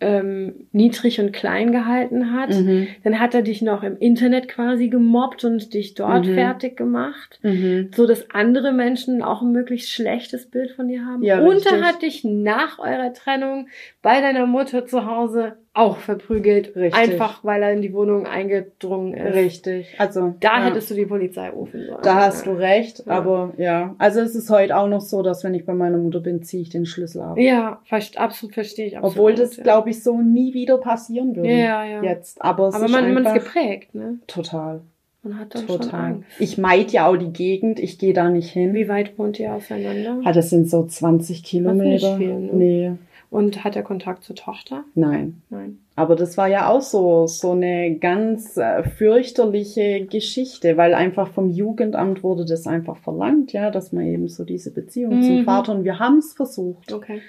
[0.00, 2.50] ähm, niedrig und klein gehalten hat.
[2.50, 2.88] Mhm.
[3.04, 6.34] Dann hat er dich noch im Internet quasi gemobbt und dich dort Mhm.
[6.34, 7.90] fertig gemacht, Mhm.
[7.94, 11.22] so dass andere Menschen auch ein möglichst schlechtes Bild von dir haben.
[11.22, 11.72] Ja, und richtig.
[11.72, 13.68] er hat dich nach eurer Trennung
[14.02, 16.94] bei deiner Mutter zu Hause auch verprügelt, Richtig.
[16.94, 19.34] einfach weil er in die Wohnung eingedrungen ist.
[19.36, 19.94] Richtig.
[19.98, 20.64] Also Da ja.
[20.64, 22.00] hättest du die Polizei rufen sollen.
[22.02, 23.12] Da hast du recht, Ja.
[23.12, 23.94] aber ja.
[23.98, 26.62] Also es ist heute auch noch so, dass wenn ich bei meiner Mutter bin, ziehe
[26.62, 27.38] ich den Schlüssel ab.
[27.38, 27.80] Ja,
[28.16, 29.16] absolut verstehe ich absolut.
[29.16, 29.62] Obwohl das, ja.
[29.62, 31.48] glaube ich, so nie wieder passieren würde.
[31.48, 32.02] Ja, ja.
[32.02, 32.42] Jetzt.
[32.42, 34.18] Aber es Aber ist man, man ist geprägt, ne?
[34.26, 34.80] total,
[35.22, 36.00] Man hat dann schon total.
[36.00, 36.28] Angst.
[36.40, 38.74] Ich meide ja auch die Gegend, ich gehe da nicht hin.
[38.74, 40.18] Wie weit wohnt ihr auseinander?
[40.24, 42.16] Ah, das sind so 20 Kilometer.
[42.16, 42.50] viel, ne?
[42.54, 42.92] Nee,
[43.30, 44.84] Und hat er Kontakt zur Tochter?
[44.94, 45.42] nein.
[45.50, 45.78] Nein.
[45.94, 51.50] Aber das war ja auch so, so eine ganz äh, fürchterliche Geschichte, weil einfach vom
[51.50, 55.44] Jugendamt wurde das einfach verlangt, ja, dass man eben so diese Beziehung zum Mhm.
[55.44, 56.92] Vater und wir haben es versucht.
[56.92, 57.20] Okay.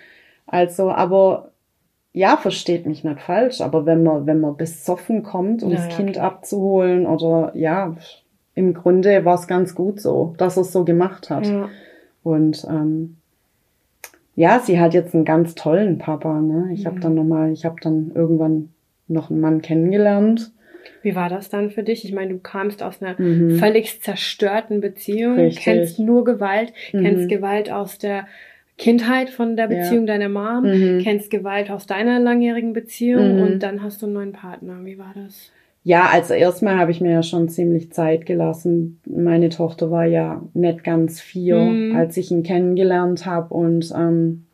[0.48, 1.52] Also, aber
[2.14, 5.96] ja, versteht mich nicht falsch, aber wenn man, wenn man besoffen kommt, um Ja, das
[5.96, 6.26] Kind klar.
[6.26, 7.96] abzuholen oder ja,
[8.56, 11.46] im Grunde war es ganz gut so, dass er es so gemacht hat.
[11.46, 11.70] Ja.
[12.24, 13.18] Und ähm,
[14.42, 16.42] ja, sie hat jetzt einen ganz tollen Papa.
[16.42, 16.70] Ne?
[16.74, 17.02] Ich habe Mhm.
[17.02, 18.70] dann nochmal, ich habe dann irgendwann
[19.08, 20.52] noch einen Mann kennengelernt.
[21.04, 22.06] Wie war das dann für dich?
[22.06, 23.52] Ich meine, du kamst aus einer Mhm.
[23.52, 25.64] völlig zerstörten Beziehung, Richtig.
[25.64, 27.04] kennst nur Gewalt, Mhm.
[27.04, 28.28] kennst Gewalt aus der
[28.80, 29.76] Kindheit von der Ja.
[29.78, 31.00] Beziehung deiner Mom, Mhm.
[31.04, 33.42] kennst Gewalt aus deiner langjährigen Beziehung Mhm.
[33.44, 34.80] und dann hast du einen neuen Partner.
[34.84, 35.52] Wie war das?
[35.84, 39.00] Ja, also erstmal habe ich mir ja schon ziemlich Zeit gelassen.
[39.08, 41.96] Meine Tochter war ja nicht ganz vier, Mhm.
[41.96, 43.52] als ich ihn kennengelernt habe.
[43.54, 44.46] Und ähm,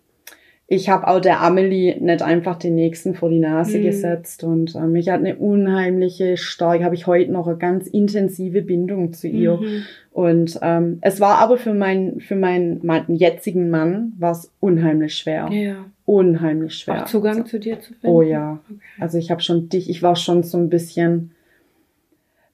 [0.69, 3.84] ich habe auch der Amelie nicht einfach den nächsten vor die Nase Mhm.
[3.84, 4.43] gesetzt.
[4.45, 9.11] Und ähm, ich hatte eine unheimliche, stark, habe ich heute noch eine ganz intensive Bindung
[9.11, 9.57] zu ihr.
[9.57, 9.84] Mhm.
[10.11, 15.15] Und ähm, es war aber für meinen für meinen, meinen jetzigen Mann war es unheimlich
[15.15, 15.49] schwer.
[15.51, 15.86] Ja.
[16.08, 17.03] Unheimlich schwer.
[17.03, 18.08] Auch Zugang zu dir zu finden?
[18.08, 18.60] Oh ja.
[18.66, 18.80] Okay.
[18.99, 21.32] Also ich habe schon dich, ich war schon so ein bisschen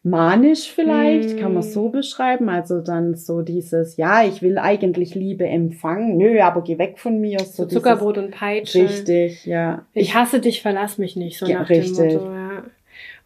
[0.01, 1.39] manisch vielleicht, Mm.
[1.39, 2.49] kann man so beschreiben.
[2.49, 7.21] Also dann so dieses, ja, ich will eigentlich Liebe empfangen, nö, aber geh weg von
[7.21, 7.39] mir.
[7.39, 8.83] So So Zuckerbrot und Peitsche.
[8.83, 9.85] Richtig, ja.
[9.93, 11.95] Ich hasse dich, verlass mich nicht, so Ja, nach richtig.
[11.95, 12.33] dem Motto.
[12.33, 12.63] Ja.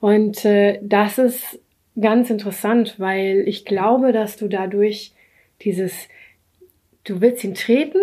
[0.02, 1.60] Und äh, das ist
[2.00, 5.14] ganz interessant, weil ich glaube, dass du dadurch
[5.62, 5.94] dieses,
[7.06, 7.98] du willst ihn treten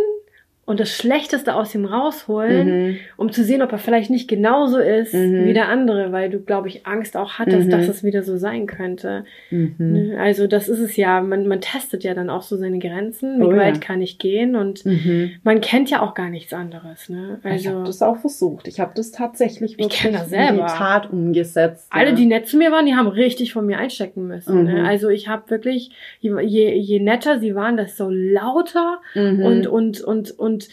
[0.66, 2.96] und das Schlechteste aus ihm rausholen, Mhm.
[3.16, 5.44] um zu sehen, ob er vielleicht nicht genauso ist Mhm.
[5.44, 7.70] wie der andere, weil du, glaube ich, Angst auch hattest, Mhm.
[7.70, 9.24] dass es wieder so sein könnte.
[9.50, 9.74] Mhm.
[9.78, 10.16] Ne?
[10.18, 13.44] Also das ist es ja, man, man testet ja dann auch so seine Grenzen, wie
[13.44, 13.58] Oh ja.
[13.58, 15.32] weit kann ich gehen und Mhm.
[15.42, 17.08] man kennt ja auch gar nichts anderes.
[17.08, 17.38] Ne?
[17.44, 18.66] ich Also habe das auch versucht.
[18.68, 20.66] Ich habe das tatsächlich Ich wirklich kenn das in selber.
[20.66, 21.86] die Tat umgesetzt.
[21.90, 22.14] Alle, ja.
[22.14, 24.60] die nett zu mir waren, die haben richtig von mir einstecken müssen.
[24.60, 24.64] Mhm.
[24.64, 24.84] Ne?
[24.88, 25.90] Also ich habe wirklich,
[26.20, 26.32] je,
[26.74, 29.42] je netter sie waren, desto lauter Mhm.
[29.44, 30.68] und, und, und, und,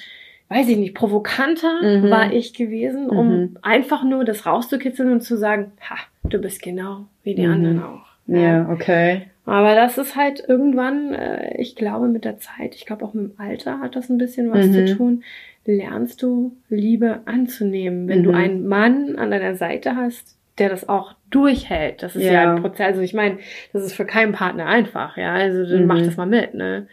[0.49, 2.09] weiß ich nicht, provokanter Mhm.
[2.09, 3.57] war ich gewesen, um Mhm.
[3.61, 5.95] einfach nur das rauszukitzeln und zu sagen, ha,
[6.29, 7.53] du bist genau wie die Mhm.
[7.53, 8.05] anderen auch.
[8.27, 9.23] ja, okay.
[9.45, 13.31] Aber das ist halt irgendwann, äh, ich glaube mit der Zeit, ich glaube auch mit
[13.31, 14.73] dem Alter hat das ein bisschen was Mhm.
[14.73, 15.23] zu tun,
[15.65, 18.07] lernst du Liebe anzunehmen.
[18.07, 18.35] Wenn du Mhm.
[18.35, 22.55] einen Mann an deiner Seite hast, der das auch durchhält, das ist ja, Ja.
[22.55, 22.87] ein Prozess.
[22.87, 23.39] Also ich meine,
[23.73, 25.33] das ist für keinen Partner einfach, ja.
[25.33, 25.87] Also dann Mhm.
[25.87, 26.87] mach das mal mit, ne?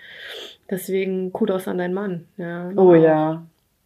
[0.71, 2.25] Deswegen Kudos an deinen Mann.
[2.37, 2.71] Ja.
[2.77, 3.43] Oh ja.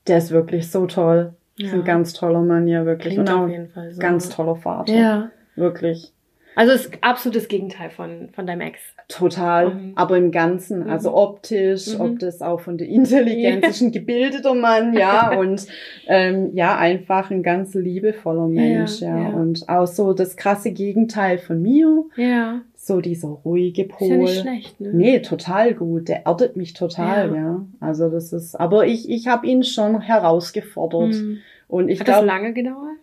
[0.09, 1.33] Der ist wirklich so toll.
[1.57, 1.67] Ja.
[1.69, 3.15] Ist ein ganz toller Mann, ja, wirklich.
[3.15, 4.01] Klingt auf jeden Fall so.
[4.01, 4.93] ganz toller Vater.
[4.93, 5.31] Ja.
[5.55, 6.13] Wirklich.
[6.55, 8.81] Also ist absolutes Gegenteil von, von deinem Ex.
[9.09, 9.71] Total.
[9.75, 9.93] Mhm.
[9.97, 11.15] Aber im Ganzen, also Mhm.
[11.17, 12.01] optisch, Mhm.
[12.01, 15.67] ob das auch von der Intelligenz ist, ein gebildeter Mann, ja, und
[16.09, 19.35] ähm, ja, einfach ein ganz liebevoller Mensch, Ja, ja, ja.
[19.35, 22.61] Und auch so das krasse Gegenteil von mir, Ja.
[22.85, 24.07] So dieser ruhige Pol.
[24.07, 24.91] Ist ja nicht schlecht, ne?
[24.93, 26.09] Nee, total gut.
[26.09, 27.37] Der erdet mich total, Ja.
[27.37, 27.67] ja.
[27.79, 31.15] Also das ist, aber ich, ich habe ihn schon herausgefordert.
[31.15, 31.39] Mhm.
[31.69, 32.99] Und ich Hat das glaube, lange gedauert?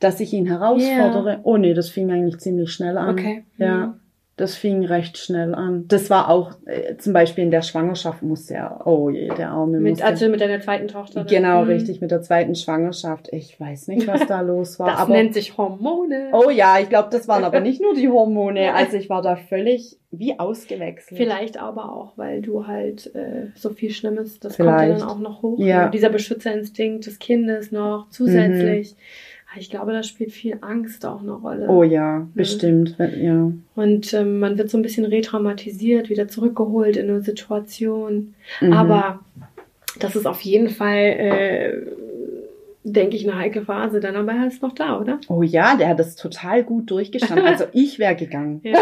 [0.00, 1.40] dass ich ihn herausfordere.
[1.42, 3.10] Oh nee, das fing eigentlich ziemlich schnell an.
[3.10, 3.44] Okay.
[3.58, 3.94] Ja, Mhm.
[4.38, 5.84] Das fing recht schnell an.
[5.88, 9.78] Das war auch äh, zum Beispiel in der Schwangerschaft musste er, oh je, der Arme
[9.80, 10.04] Mit, musste.
[10.06, 11.24] also mit deiner zweiten Tochter.
[11.24, 11.68] genau, Mhm.
[11.70, 13.28] richtig, mit der zweiten Schwangerschaft.
[13.32, 14.88] Ich weiß nicht, was da los war.
[14.90, 16.28] Das aber nennt sich Hormone.
[16.32, 18.72] Oh ja, ich glaube, das waren aber nicht nur die Hormone.
[18.74, 21.18] Also ich war da völlig wie ausgewechselt.
[21.18, 24.78] Vielleicht aber auch, weil du halt äh, so viel Schlimmes, das Vielleicht.
[24.78, 25.58] kommt ja dann auch noch hoch.
[25.58, 25.84] Ja.
[25.86, 25.90] Ne?
[25.90, 28.94] Dieser Beschützerinstinkt des Kindes noch zusätzlich.
[28.96, 29.02] Ah,
[29.58, 31.68] Ich glaube, da spielt viel Angst auch eine Rolle.
[31.68, 32.94] Oh ja, bestimmt.
[32.98, 33.52] wenn- Ja.
[33.74, 38.34] Und ähm, man wird so ein bisschen retraumatisiert, wieder zurückgeholt in eine Situation.
[38.60, 38.72] Mhm.
[38.72, 39.20] Aber
[40.00, 41.72] das ist auf jeden Fall, äh,
[42.84, 44.00] denke ich, eine heikle Phase.
[44.00, 45.18] Dann aber er ist noch da, oder?
[45.28, 47.46] Oh ja, der hat das total gut durchgestanden.
[47.46, 48.60] Also ich wäre gegangen.
[48.64, 48.78] Ja.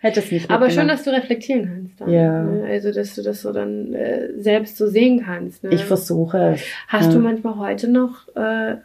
[0.00, 2.00] Hätte es nicht Aber schön, dass du reflektieren kannst.
[2.00, 2.42] Dann, Ja.
[2.44, 2.64] Ne?
[2.68, 5.64] Also, dass du das so dann äh, selbst so sehen kannst.
[5.64, 5.70] Ne?
[5.72, 6.62] Ich versuche es.
[6.86, 7.14] Hast ja.
[7.14, 8.76] du manchmal heute noch äh,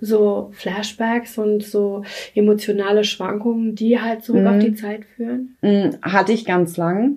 [0.00, 2.02] so Flashbacks und so
[2.34, 4.46] emotionale Schwankungen, die halt zurück Mhm.
[4.48, 5.56] auf die Zeit führen?
[5.62, 7.16] Mm, Hatte ich ganz lang.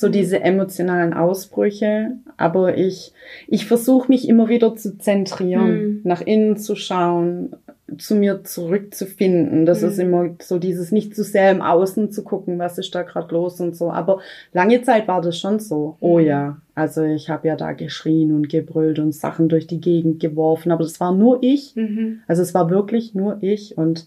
[0.00, 2.12] So diese emotionalen Ausbrüche.
[2.36, 3.12] Aber ich,
[3.48, 6.00] ich versuche mich immer wieder zu zentrieren, Mhm.
[6.04, 7.56] nach innen zu schauen,
[7.98, 9.66] zu mir zurückzufinden.
[9.66, 9.88] Das Mhm.
[9.88, 13.34] ist immer so dieses nicht zu sehr im Außen zu gucken, was ist da gerade
[13.34, 13.90] los und so.
[13.90, 14.20] Aber
[14.52, 15.96] lange Zeit war das schon so.
[15.98, 16.24] Oh Mhm.
[16.26, 20.70] ja, also ich habe ja da geschrien und gebrüllt und Sachen durch die Gegend geworfen,
[20.70, 21.74] aber das war nur ich.
[21.74, 22.20] Mhm.
[22.28, 24.06] Also es war wirklich nur ich und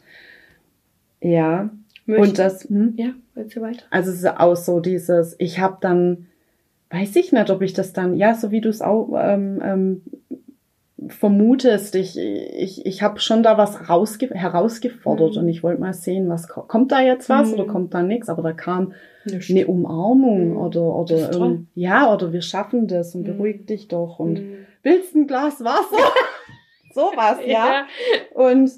[1.19, 1.69] ja.
[2.07, 2.93] Möcht- Und das, hm?
[2.97, 3.09] ja,
[3.41, 3.83] willst du weiter?
[3.89, 6.27] Also es ist auch so dieses, ich habe dann,
[6.91, 10.01] weiß ich nicht, ob ich das dann, ja, so wie du es auch ähm, ähm,
[11.07, 15.41] vermutest, ich, ich, ich habe schon da was rausge herausgefordert Mhm.
[15.41, 17.53] und ich wollte mal sehen, was ko- kommt da jetzt was Mhm.
[17.55, 18.93] oder kommt da nichts, aber da kam
[19.25, 19.49] Nicht.
[19.49, 20.57] eine Umarmung Mhm.
[20.57, 23.25] oder oder irgend- ja oder wir schaffen das und Mhm.
[23.37, 24.53] beruhig dich doch und Mhm.
[24.83, 25.97] willst ein Glas Wasser?
[26.93, 27.85] Sowas, ja.
[28.35, 28.69] Und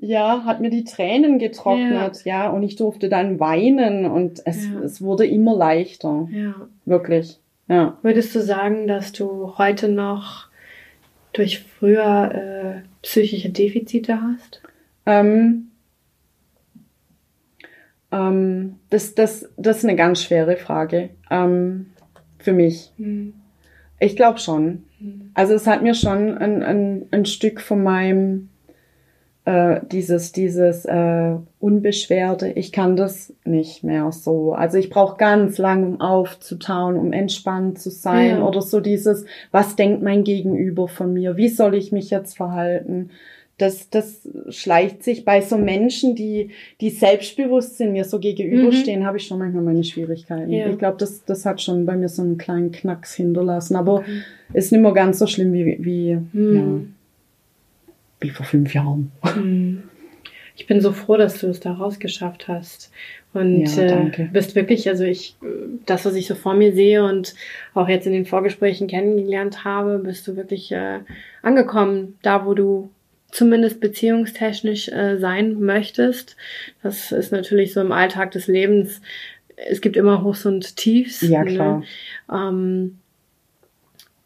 [0.00, 4.80] ja, hat mir die Tränen getrocknet, ja, und ich durfte dann weinen und es, Ja.
[4.80, 6.54] es wurde immer leichter, ja.
[6.86, 7.38] wirklich.
[7.68, 7.98] Ja.
[8.02, 10.48] Würdest du sagen, dass du heute noch
[11.32, 14.62] durch früher äh, psychische Defizite hast?
[15.06, 15.70] Ähm,
[18.10, 21.86] ähm, das, das, das ist eine ganz schwere Frage ähm,
[22.38, 22.90] für mich.
[22.96, 23.34] Mhm.
[24.00, 24.84] Ich glaube schon.
[24.98, 25.30] Mhm.
[25.34, 28.49] Also es hat mir schon ein, ein, ein Stück von meinem
[29.44, 32.48] äh, dieses dieses äh, Unbeschwerte.
[32.48, 34.52] Ich kann das nicht mehr so.
[34.52, 38.46] Also ich brauche ganz lang, um aufzutauen, um entspannt zu sein Ja.
[38.46, 41.36] oder so dieses, was denkt mein Gegenüber von mir?
[41.36, 43.10] Wie soll ich mich jetzt verhalten?
[43.58, 46.48] Das, das schleicht sich bei so Menschen, die,
[46.80, 50.46] die selbstbewusst sind, mir so gegenüberstehen, habe ich schon manchmal meine Schwierigkeiten.
[50.46, 50.52] Mhm.
[50.52, 50.70] Ja.
[50.70, 53.76] Ich glaube, das, das hat schon bei mir so einen kleinen Knacks hinterlassen.
[53.76, 54.22] Aber Mhm.
[54.54, 56.54] ist nicht mehr ganz so schlimm wie, wie, Mhm.
[56.54, 56.64] ja,
[58.20, 59.10] wie vor fünf Jahren.
[59.36, 59.82] Mhm.
[60.56, 62.92] Ich bin so froh, dass du es da rausgeschafft hast.
[63.32, 64.28] Und Ja, äh, danke.
[64.32, 65.36] bist wirklich, also ich,
[65.86, 67.34] das, was ich so vor mir sehe und
[67.74, 70.98] auch jetzt in den Vorgesprächen kennengelernt habe, bist du wirklich äh,
[71.42, 72.90] angekommen, da wo du
[73.30, 76.36] zumindest beziehungstechnisch äh, sein möchtest.
[76.82, 79.00] Das ist natürlich so im Alltag des Lebens.
[79.70, 81.22] Es gibt immer Hochs und Tiefs.
[81.22, 81.78] Ja, klar.
[81.78, 81.84] Ne?
[82.32, 82.98] Ähm,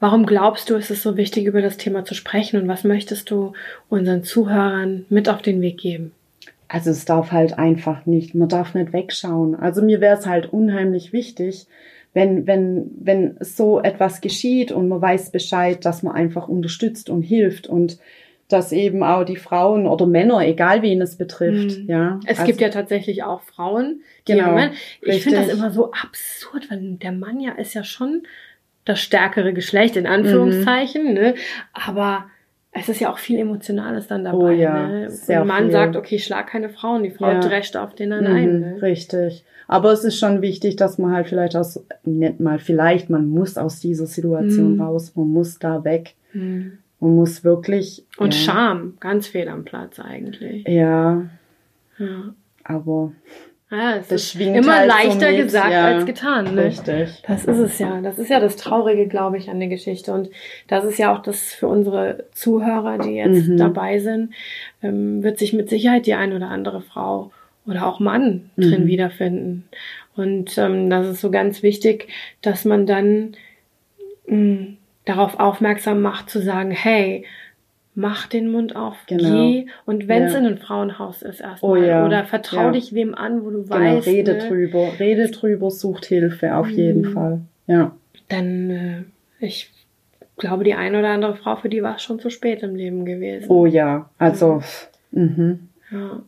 [0.05, 3.31] warum glaubst du, ist es so wichtig, über das Thema zu sprechen und was möchtest
[3.31, 3.55] du
[3.89, 6.13] unseren Zuhörern mit auf den Weg geben?
[6.69, 9.55] Also es darf halt einfach nicht, man darf nicht wegschauen.
[9.55, 11.67] Also mir wäre es halt unheimlich wichtig,
[12.13, 17.23] wenn, wenn, wenn so etwas geschieht und man weiß Bescheid, dass man einfach unterstützt und
[17.23, 17.97] hilft und
[18.49, 21.87] dass eben auch die Frauen oder Männer, egal wen es betrifft, Mhm.
[21.89, 22.21] ja.
[22.27, 25.93] Es also, gibt ja tatsächlich auch Frauen, die Genau, Männer- Ich finde das immer so
[25.93, 28.25] absurd, weil der Mann ja ist ja schon
[28.85, 31.13] das stärkere Geschlecht in Anführungszeichen, Mhm.
[31.15, 31.35] ne?
[31.73, 32.27] Aber
[32.73, 34.37] es ist ja auch viel Emotionales dann dabei.
[34.37, 35.09] Oh ja, ne?
[35.29, 35.73] Ein Mann viel.
[35.73, 37.41] sagt, okay, schlag keine Frauen, die Frau Ja.
[37.41, 38.61] drescht auf den dann Mhm, ein.
[38.61, 38.83] Ne?
[38.83, 39.45] Richtig.
[39.69, 43.57] Aber es ist schon wichtig, dass man halt vielleicht aus, nicht mal vielleicht, man muss
[43.57, 44.81] aus dieser Situation Mhm.
[44.83, 46.15] raus, man muss da weg.
[46.35, 46.79] Mhm.
[47.01, 48.05] Man muss wirklich.
[48.19, 50.67] Und ja, Scham, ganz fehl am Platz eigentlich.
[50.69, 51.23] Ja,
[51.99, 52.35] Ja.
[52.65, 53.13] aber
[53.77, 55.85] Ja, es Das ist immer halt so leichter mit, gesagt ja.
[55.87, 56.55] als getan.
[56.55, 56.65] Ne?
[56.65, 57.23] richtig.
[57.27, 58.01] Das ist es ja.
[58.01, 60.13] Das ist ja das Traurige, glaube ich, an der Geschichte.
[60.13, 60.31] Und
[60.69, 63.57] das ist ja auch das für unsere Zuhörer, die jetzt Mhm.
[63.57, 64.33] dabei sind,
[64.83, 67.31] ähm, wird sich mit Sicherheit die ein oder andere Frau
[67.67, 68.87] oder auch Mann drin Mhm.
[68.87, 69.69] wiederfinden.
[70.17, 72.09] Und ähm, das ist so ganz wichtig,
[72.43, 73.33] dass man dann
[74.27, 74.67] mh,
[75.05, 77.25] darauf aufmerksam macht, zu sagen, hey,
[77.95, 79.51] mach den Mund auf, Genau.
[79.51, 79.67] geh.
[79.87, 80.41] Und wenn es Ja.
[80.41, 81.71] in ein Frauenhaus ist erstmal.
[81.73, 82.05] Oh ja.
[82.07, 82.71] Oder vertrau Ja.
[82.73, 84.07] dich wem an, wo du Genau, weißt.
[84.07, 84.49] rede ne?
[84.49, 87.13] drüber, rede drüber, sucht Hilfe, auf jeden Mhm.
[87.13, 87.41] Fall.
[87.67, 87.93] Ja.
[88.29, 89.03] dann äh,
[89.41, 89.71] ich
[90.39, 93.05] glaube, die eine oder andere Frau, für die war es schon zu spät im Leben
[93.05, 93.47] gewesen.
[93.49, 94.63] Oh ja, also,
[95.13, 95.69] mhm.
[95.91, 96.23] Ja.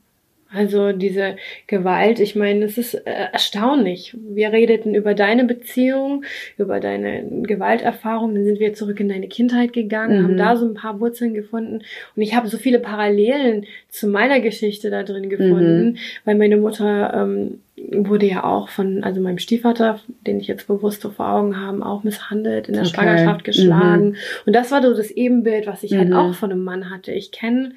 [0.57, 1.37] Also diese
[1.67, 3.01] Gewalt, ich meine, es ist äh,
[3.33, 4.17] erstaunlich.
[4.19, 6.25] Wir redeten über deine Beziehung,
[6.57, 10.25] über deine Gewalterfahrung, dann sind wir zurück in deine Kindheit gegangen, Mhm.
[10.25, 11.83] haben da so ein paar Wurzeln gefunden
[12.17, 15.97] und ich habe so viele Parallelen zu meiner Geschichte da drin gefunden, Mhm.
[16.25, 17.61] weil meine Mutter ähm,
[17.93, 21.85] wurde ja auch von, also meinem Stiefvater, den ich jetzt bewusst so vor Augen habe,
[21.85, 22.95] auch misshandelt, in der Okay.
[22.95, 24.17] Schwangerschaft geschlagen.
[24.47, 26.15] Und das war so das Ebenbild, was ich halt Mhm.
[26.17, 27.13] auch von einem Mann hatte.
[27.13, 27.73] Ich kenne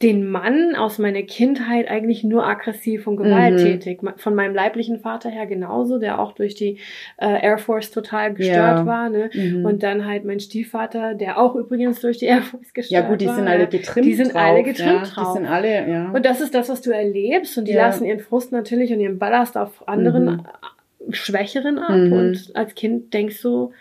[0.00, 4.00] den Mann aus meiner Kindheit eigentlich nur aggressiv und gewalttätig.
[4.18, 6.78] Von meinem leiblichen Vater her genauso, der auch durch die
[7.16, 8.86] äh, Air Force total gestört Ja.
[8.86, 9.08] war.
[9.10, 9.28] Ne?
[9.34, 9.64] Mhm.
[9.64, 13.20] Und dann halt mein Stiefvater, der auch übrigens durch die Air Force gestört ja gut,
[13.20, 13.34] die war.
[13.34, 15.02] sind alle getrimmt Die sind drauf, alle getrimmt ja.
[15.04, 15.32] drauf.
[15.32, 16.10] Die sind alle, ja.
[16.12, 17.58] Und das ist das, was du erlebst.
[17.58, 17.86] Und die Ja.
[17.88, 20.42] lassen ihren Frust natürlich und ihren Ballast auf anderen Mhm.
[21.10, 21.96] Schwächeren ab.
[21.96, 22.12] Mhm.
[22.12, 23.72] Und als Kind denkst du,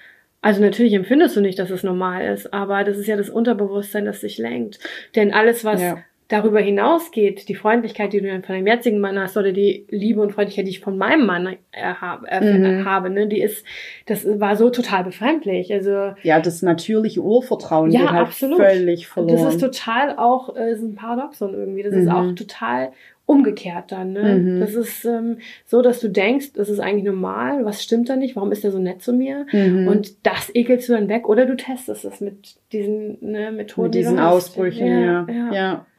[0.42, 4.06] also natürlich empfindest du nicht, dass es normal ist, aber das ist ja das Unterbewusstsein,
[4.06, 4.80] das sich lenkt.
[5.16, 5.98] Denn alles, was Ja.
[6.30, 10.22] Darüber hinausgeht, die Freundlichkeit, die du dann von deinem jetzigen Mann hast, oder die Liebe
[10.22, 12.86] und Freundlichkeit, die ich von meinem Mann äh, habe, äh, Mhm.
[12.86, 13.66] habe, ne, die ist,
[14.08, 15.72] das war so total befremdlich.
[15.74, 18.58] Also Ja, das natürliche Urvertrauen Ja, geht halt absolut.
[18.58, 19.36] völlig verloren.
[19.46, 21.84] das ist total auch, äh, ist ein Paradoxon irgendwie.
[21.84, 22.12] Das ist Mhm.
[22.12, 22.92] auch total
[23.26, 24.14] umgekehrt dann.
[24.14, 24.36] Ne?
[24.36, 24.60] Mhm.
[24.62, 27.66] Das ist ähm, so, dass du denkst, das ist eigentlich normal.
[27.66, 28.36] Was stimmt da nicht?
[28.38, 29.46] Warum ist der so nett zu mir?
[29.52, 29.88] Mhm.
[29.88, 33.88] Und das ekelst du dann weg oder du testest es mit diesen ne, Methoden.
[33.88, 34.34] mit die diesen hast.
[34.34, 35.28] Ausbrüchen, ja.
[35.30, 35.54] ja.
[35.54, 35.97] Ja, Ist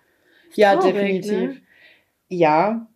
[0.54, 1.32] ja traurig, definitiv.
[1.32, 1.56] ne?
[2.28, 2.86] Ja,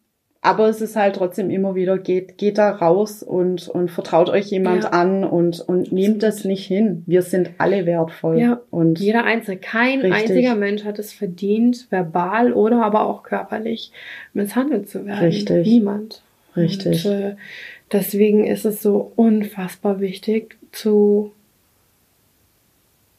[0.44, 4.46] aber es ist halt trotzdem immer wieder, geht, geht da raus und, und vertraut euch
[4.46, 4.90] jemand Ja.
[4.90, 7.04] an und, und nehmt das nicht hin.
[7.06, 8.40] Wir sind alle wertvoll.
[8.40, 8.60] Ja.
[8.70, 9.58] Und Jeder Einzelne.
[9.58, 10.30] Kein Richtig.
[10.30, 13.92] einziger Mensch hat es verdient, verbal oder aber auch körperlich
[14.32, 15.24] misshandelt zu werden.
[15.24, 15.64] Richtig.
[15.66, 16.22] Niemand.
[16.56, 17.06] richtig.
[17.06, 17.36] Und, äh,
[17.92, 21.30] deswegen ist es so unfassbar wichtig, zu,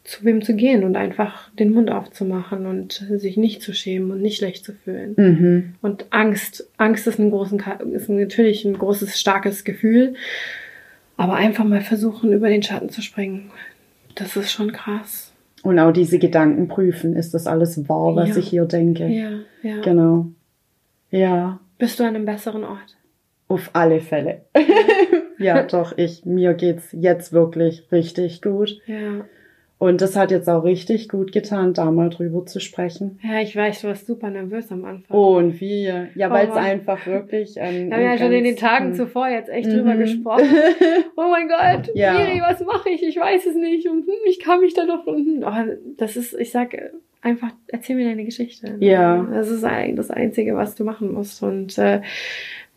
[0.03, 4.21] zu wem zu gehen und einfach den Mund aufzumachen und sich nicht zu schämen und
[4.21, 5.13] nicht schlecht zu fühlen.
[5.17, 5.75] Mhm.
[5.81, 10.15] Und Angst, Angst ist ein großen, ist natürlich ein großes, starkes Gefühl.
[11.15, 13.51] Aber einfach mal versuchen, über den Schatten zu springen.
[14.15, 15.31] Das ist schon krass.
[15.61, 17.15] Und auch diese Gedanken prüfen.
[17.15, 18.37] Ist das alles wahr, was Ja.
[18.37, 19.07] ich hier denke?
[19.07, 19.29] Ja,
[19.61, 19.79] ja.
[19.81, 20.27] Genau.
[21.11, 22.97] Ja, Bist du an einem besseren Ort?
[23.47, 24.41] auf alle Fälle.
[25.37, 28.79] ja, doch, ich, mir geht's jetzt wirklich richtig gut.
[28.87, 29.25] Ja.
[29.83, 33.19] Und das hat jetzt auch richtig gut getan, da mal drüber zu sprechen.
[33.21, 35.17] Ja, ich weiß, du warst super nervös am Anfang.
[35.17, 35.83] Und wie?
[36.15, 36.63] Ja, Oh weil es Mann.
[36.63, 37.55] einfach wirklich.
[37.57, 39.73] Ähm, Wir haben ja schon in den Tagen zuvor jetzt echt Mhm.
[39.73, 40.45] drüber gesprochen.
[41.17, 42.13] Oh mein Gott, Ja.
[42.13, 43.03] Miri, was mache ich?
[43.03, 43.87] Ich weiß es nicht.
[43.89, 45.05] Und hm, ich kann mich da doch.
[45.05, 45.43] Und, hm.
[45.45, 46.89] oh, das ist, ich sag äh,
[47.21, 48.75] einfach, erzähl mir deine Geschichte.
[48.79, 49.27] Ja.
[49.33, 51.43] Das ist eigentlich das Einzige, was du machen musst.
[51.43, 52.01] Und äh,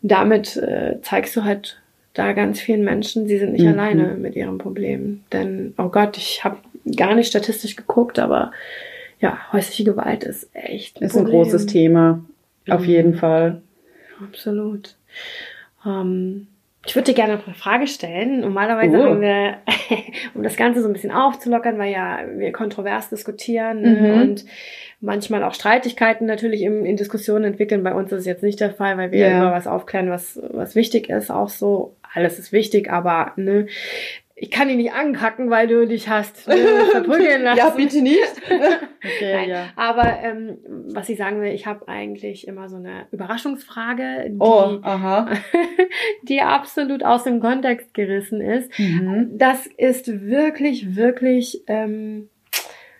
[0.01, 1.81] damit äh, zeigst du halt
[2.13, 3.69] da ganz vielen Menschen, sie sind nicht Mhm.
[3.79, 5.21] alleine mit ihrem Problem.
[5.31, 6.57] Denn, oh Gott, ich habe
[6.95, 8.51] gar nicht statistisch geguckt, aber
[9.19, 11.41] ja, häusliche Gewalt ist echt Ist ein Problem.
[11.43, 12.23] großes Thema.
[12.69, 12.87] Auf Mhm.
[12.87, 13.61] jeden Fall.
[14.23, 14.95] Absolut.
[15.85, 16.47] Ähm,
[16.85, 18.39] ich würde dir gerne noch eine Frage stellen.
[18.41, 19.03] Normalerweise Oh.
[19.03, 19.57] haben wir,
[20.35, 24.01] um das Ganze so ein bisschen aufzulockern, weil ja wir kontrovers diskutieren Mhm.
[24.01, 24.45] ne, und
[25.01, 27.83] manchmal auch Streitigkeiten natürlich im, in Diskussionen entwickeln.
[27.83, 29.37] Bei uns ist es jetzt nicht der Fall, weil wir Ja.
[29.37, 31.29] über was aufklären, was, was wichtig ist.
[31.29, 33.67] Auch so, alles ist wichtig, aber ne,
[34.39, 36.55] ich kann dich nicht ankacken, weil du dich hast ne,
[36.91, 37.57] verprügeln lassen.
[37.57, 38.33] Ja, bitte nicht.
[38.45, 39.69] okay, Nein, ja.
[39.75, 40.59] Aber ähm,
[40.93, 45.31] was ich sagen will, ich habe eigentlich immer so eine Überraschungsfrage, die, Oh, aha.
[46.21, 48.77] die absolut aus dem Kontext gerissen ist.
[48.77, 49.31] Mhm.
[49.33, 52.29] Das ist wirklich, wirklich, ähm,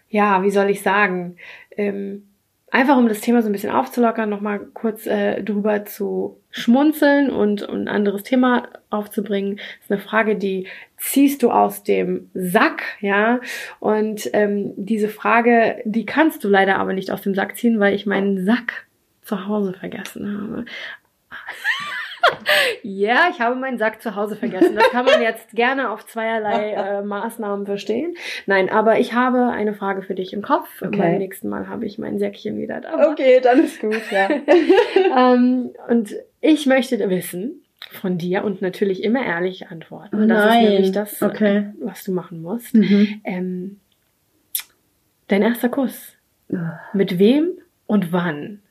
[0.10, 1.38] ja, wie soll ich sagen,
[1.78, 2.27] ähm,
[2.70, 7.62] einfach um das Thema so ein bisschen aufzulockern, nochmal kurz äh, drüber zu schmunzeln und,
[7.64, 9.60] und ein anderes Thema aufzubringen.
[9.82, 13.40] Ist eine Frage, die ziehst du aus dem Sack, ja.
[13.80, 17.94] Und ähm, diese Frage, die kannst du leider aber nicht aus dem Sack ziehen, weil
[17.94, 18.88] ich meinen Sack
[19.22, 20.66] zu Hause vergessen habe.
[22.84, 24.76] Ja, ich habe meinen Sack zu Hause vergessen.
[24.76, 28.16] Das kann man jetzt gerne auf zweierlei äh, Maßnahmen verstehen.
[28.46, 30.68] Nein, aber ich habe eine Frage für dich im Kopf.
[30.82, 30.98] Okay.
[30.98, 33.10] Beim nächsten Mal habe ich mein Säckchen wieder dabei.
[33.12, 34.30] Okay, dann ist gut, ja.
[35.16, 37.64] Ähm, und ich möchte wissen
[38.02, 40.24] von dir und natürlich immer ehrlich antworten.
[40.24, 40.64] Oh das ist nein.
[40.66, 41.72] nämlich das, Okay.
[41.80, 42.74] was du machen musst.
[42.76, 43.22] Mhm.
[43.24, 43.80] Ähm,
[45.28, 46.14] dein erster Kuss.
[46.94, 47.52] Mit wem
[47.88, 48.62] und wann?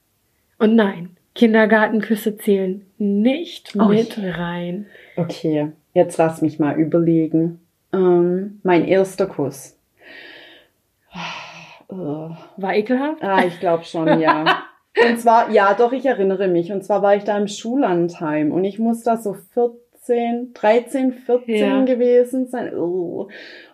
[0.58, 4.86] Und nein, Kindergartenküsse zählen nicht Oh mit rein.
[5.16, 7.60] Okay, jetzt lass mich mal überlegen.
[7.92, 9.78] Ähm, mein erster Kuss.
[11.88, 12.30] Oh.
[12.56, 13.22] War ekelhaft?
[13.22, 14.44] Ah, ich glaube schon, ja.
[15.08, 16.72] Und zwar, ja, doch, ich erinnere mich.
[16.72, 21.54] Und zwar war ich da im Schullandheim und ich muss da so 14, 13, 14
[21.54, 21.84] Ja.
[21.84, 22.74] gewesen sein.
[22.74, 23.28] Oh.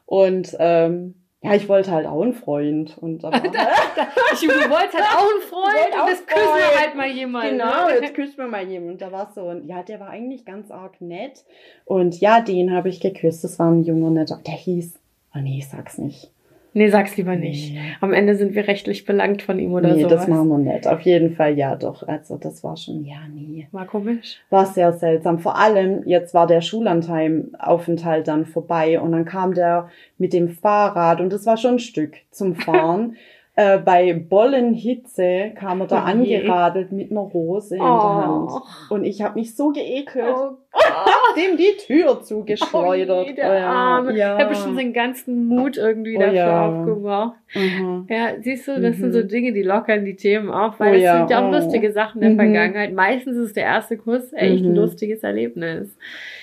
[0.05, 2.97] Und ähm, ja, ich wollte halt auch einen Freund.
[2.99, 6.81] Und da war, Ich, du wolltest halt auch einen Freund wollte und das küssen wir
[6.81, 7.51] halt mal jemand.
[7.51, 7.95] Genau, ne?
[8.01, 9.03] jetzt küsst mir mal jemand.
[9.03, 11.45] Da war so, und ja, der war eigentlich ganz arg nett.
[11.85, 13.43] Und ja, den habe ich geküsst.
[13.43, 14.41] Das war ein junger netter.
[14.47, 14.95] Der hieß,
[15.35, 16.31] oh nee, ich sag's nicht.
[16.75, 17.77] Nee, sag's lieber nicht.
[18.01, 20.21] Am Ende sind wir rechtlich belangt von ihm oder nee, sowas.
[20.21, 20.87] das machen wir nicht.
[20.87, 22.07] Auf jeden Fall, ja, doch.
[22.07, 23.69] Also, das war schon, ja, nee.
[23.73, 24.41] War komisch.
[24.49, 25.39] War sehr seltsam.
[25.39, 31.21] Vor allem, jetzt war der Schullandheim-Aufenthalt dann vorbei und dann kam der mit dem Fahrrad
[31.21, 33.17] und das war schon ein Stück zum Fahren.
[33.55, 37.85] äh, bei Bollenhitze kam er da Oh angeradelt mit einer Rose in Oh.
[37.85, 38.51] der Hand.
[38.91, 40.35] Und ich habe mich so geekelt.
[40.37, 40.57] Oh
[41.37, 43.27] dem die Tür zugeschleudert.
[43.27, 44.17] Oh je, der Arme.
[44.17, 44.37] ja.
[44.37, 46.67] Er hat bestimmt seinen ganzen Mut irgendwie Oh dafür ja.
[46.69, 47.37] aufgebraucht.
[47.55, 48.07] Mhm.
[48.09, 49.01] Ja, siehst du, das Mhm.
[49.01, 51.53] sind so Dinge, die lockern die Themen auf, weil Oh das sind ja auch oh.
[51.53, 52.37] lustige Sachen der Mhm.
[52.37, 52.93] Vergangenheit.
[52.95, 54.77] Meistens ist der erste Kuss echt ein Mhm.
[54.77, 55.97] lustiges Erlebnis.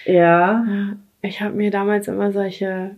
[0.05, 0.63] Ja,
[1.21, 2.95] Ich habe mir damals immer solche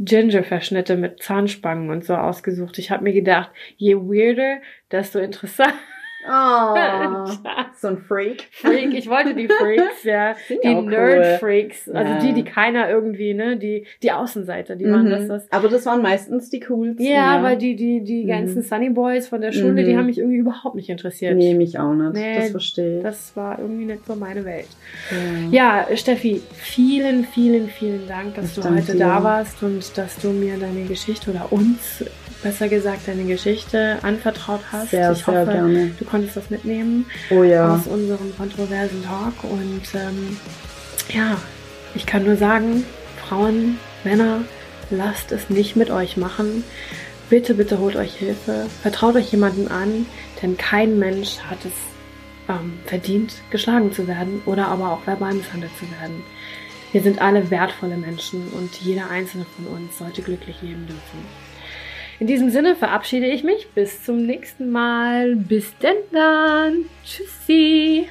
[0.00, 2.78] Ginger-Verschnitte mit Zahnspangen und so ausgesucht.
[2.78, 5.74] Ich habe mir gedacht, je weirder, desto interessant.
[6.28, 6.74] Oh,
[7.80, 8.48] so ein Freak.
[8.52, 10.34] Freak, ich wollte die Freaks, ja.
[10.48, 10.90] Sind Die auch cool.
[10.90, 11.88] Nerd-Freaks.
[11.88, 12.18] Also Ja.
[12.20, 15.50] die, die keiner irgendwie, ne, die, die Außenseiter, die waren das, das.
[15.52, 17.02] Aber das waren meistens die coolsten.
[17.04, 18.28] Ja, weil die, die, die Mhm.
[18.28, 19.98] ganzen Sunny Boys von der Schule, die Mhm.
[19.98, 21.36] haben mich irgendwie überhaupt nicht interessiert.
[21.36, 22.12] Nee, mich auch nicht.
[22.12, 23.02] Nee, das verstehe ich.
[23.02, 24.68] Das war irgendwie nicht so meine Welt.
[25.50, 25.86] ja.
[25.90, 28.98] Ja, Steffi, vielen, vielen, vielen Dank, dass Ich du heute dir.
[28.98, 32.04] da warst und dass du mir deine Geschichte oder uns,
[32.42, 34.90] besser gesagt, deine Geschichte anvertraut hast.
[34.90, 35.90] Sehr, ich sehr hoffe, gerne.
[35.98, 37.74] du konntest das mitnehmen Oh ja.
[37.74, 39.44] aus unserem kontroversen Talk.
[39.44, 40.36] Und ähm,
[41.12, 41.38] ja,
[41.94, 42.84] ich kann nur sagen,
[43.26, 44.42] Frauen, Männer,
[44.90, 46.64] lasst es nicht mit euch machen.
[47.28, 48.66] Bitte, bitte holt euch Hilfe.
[48.82, 50.06] Vertraut euch jemandem an,
[50.42, 51.72] denn kein Mensch hat es
[52.48, 56.22] ähm, verdient, geschlagen zu werden oder aber auch verbal misshandelt zu werden.
[56.92, 61.49] Wir sind alle wertvolle Menschen und jeder einzelne von uns sollte glücklich leben dürfen.
[62.20, 63.68] In diesem Sinne verabschiede ich mich.
[63.74, 65.36] Bis zum nächsten Mal.
[65.36, 66.84] Bis denn dann.
[67.02, 68.08] Tschüssi.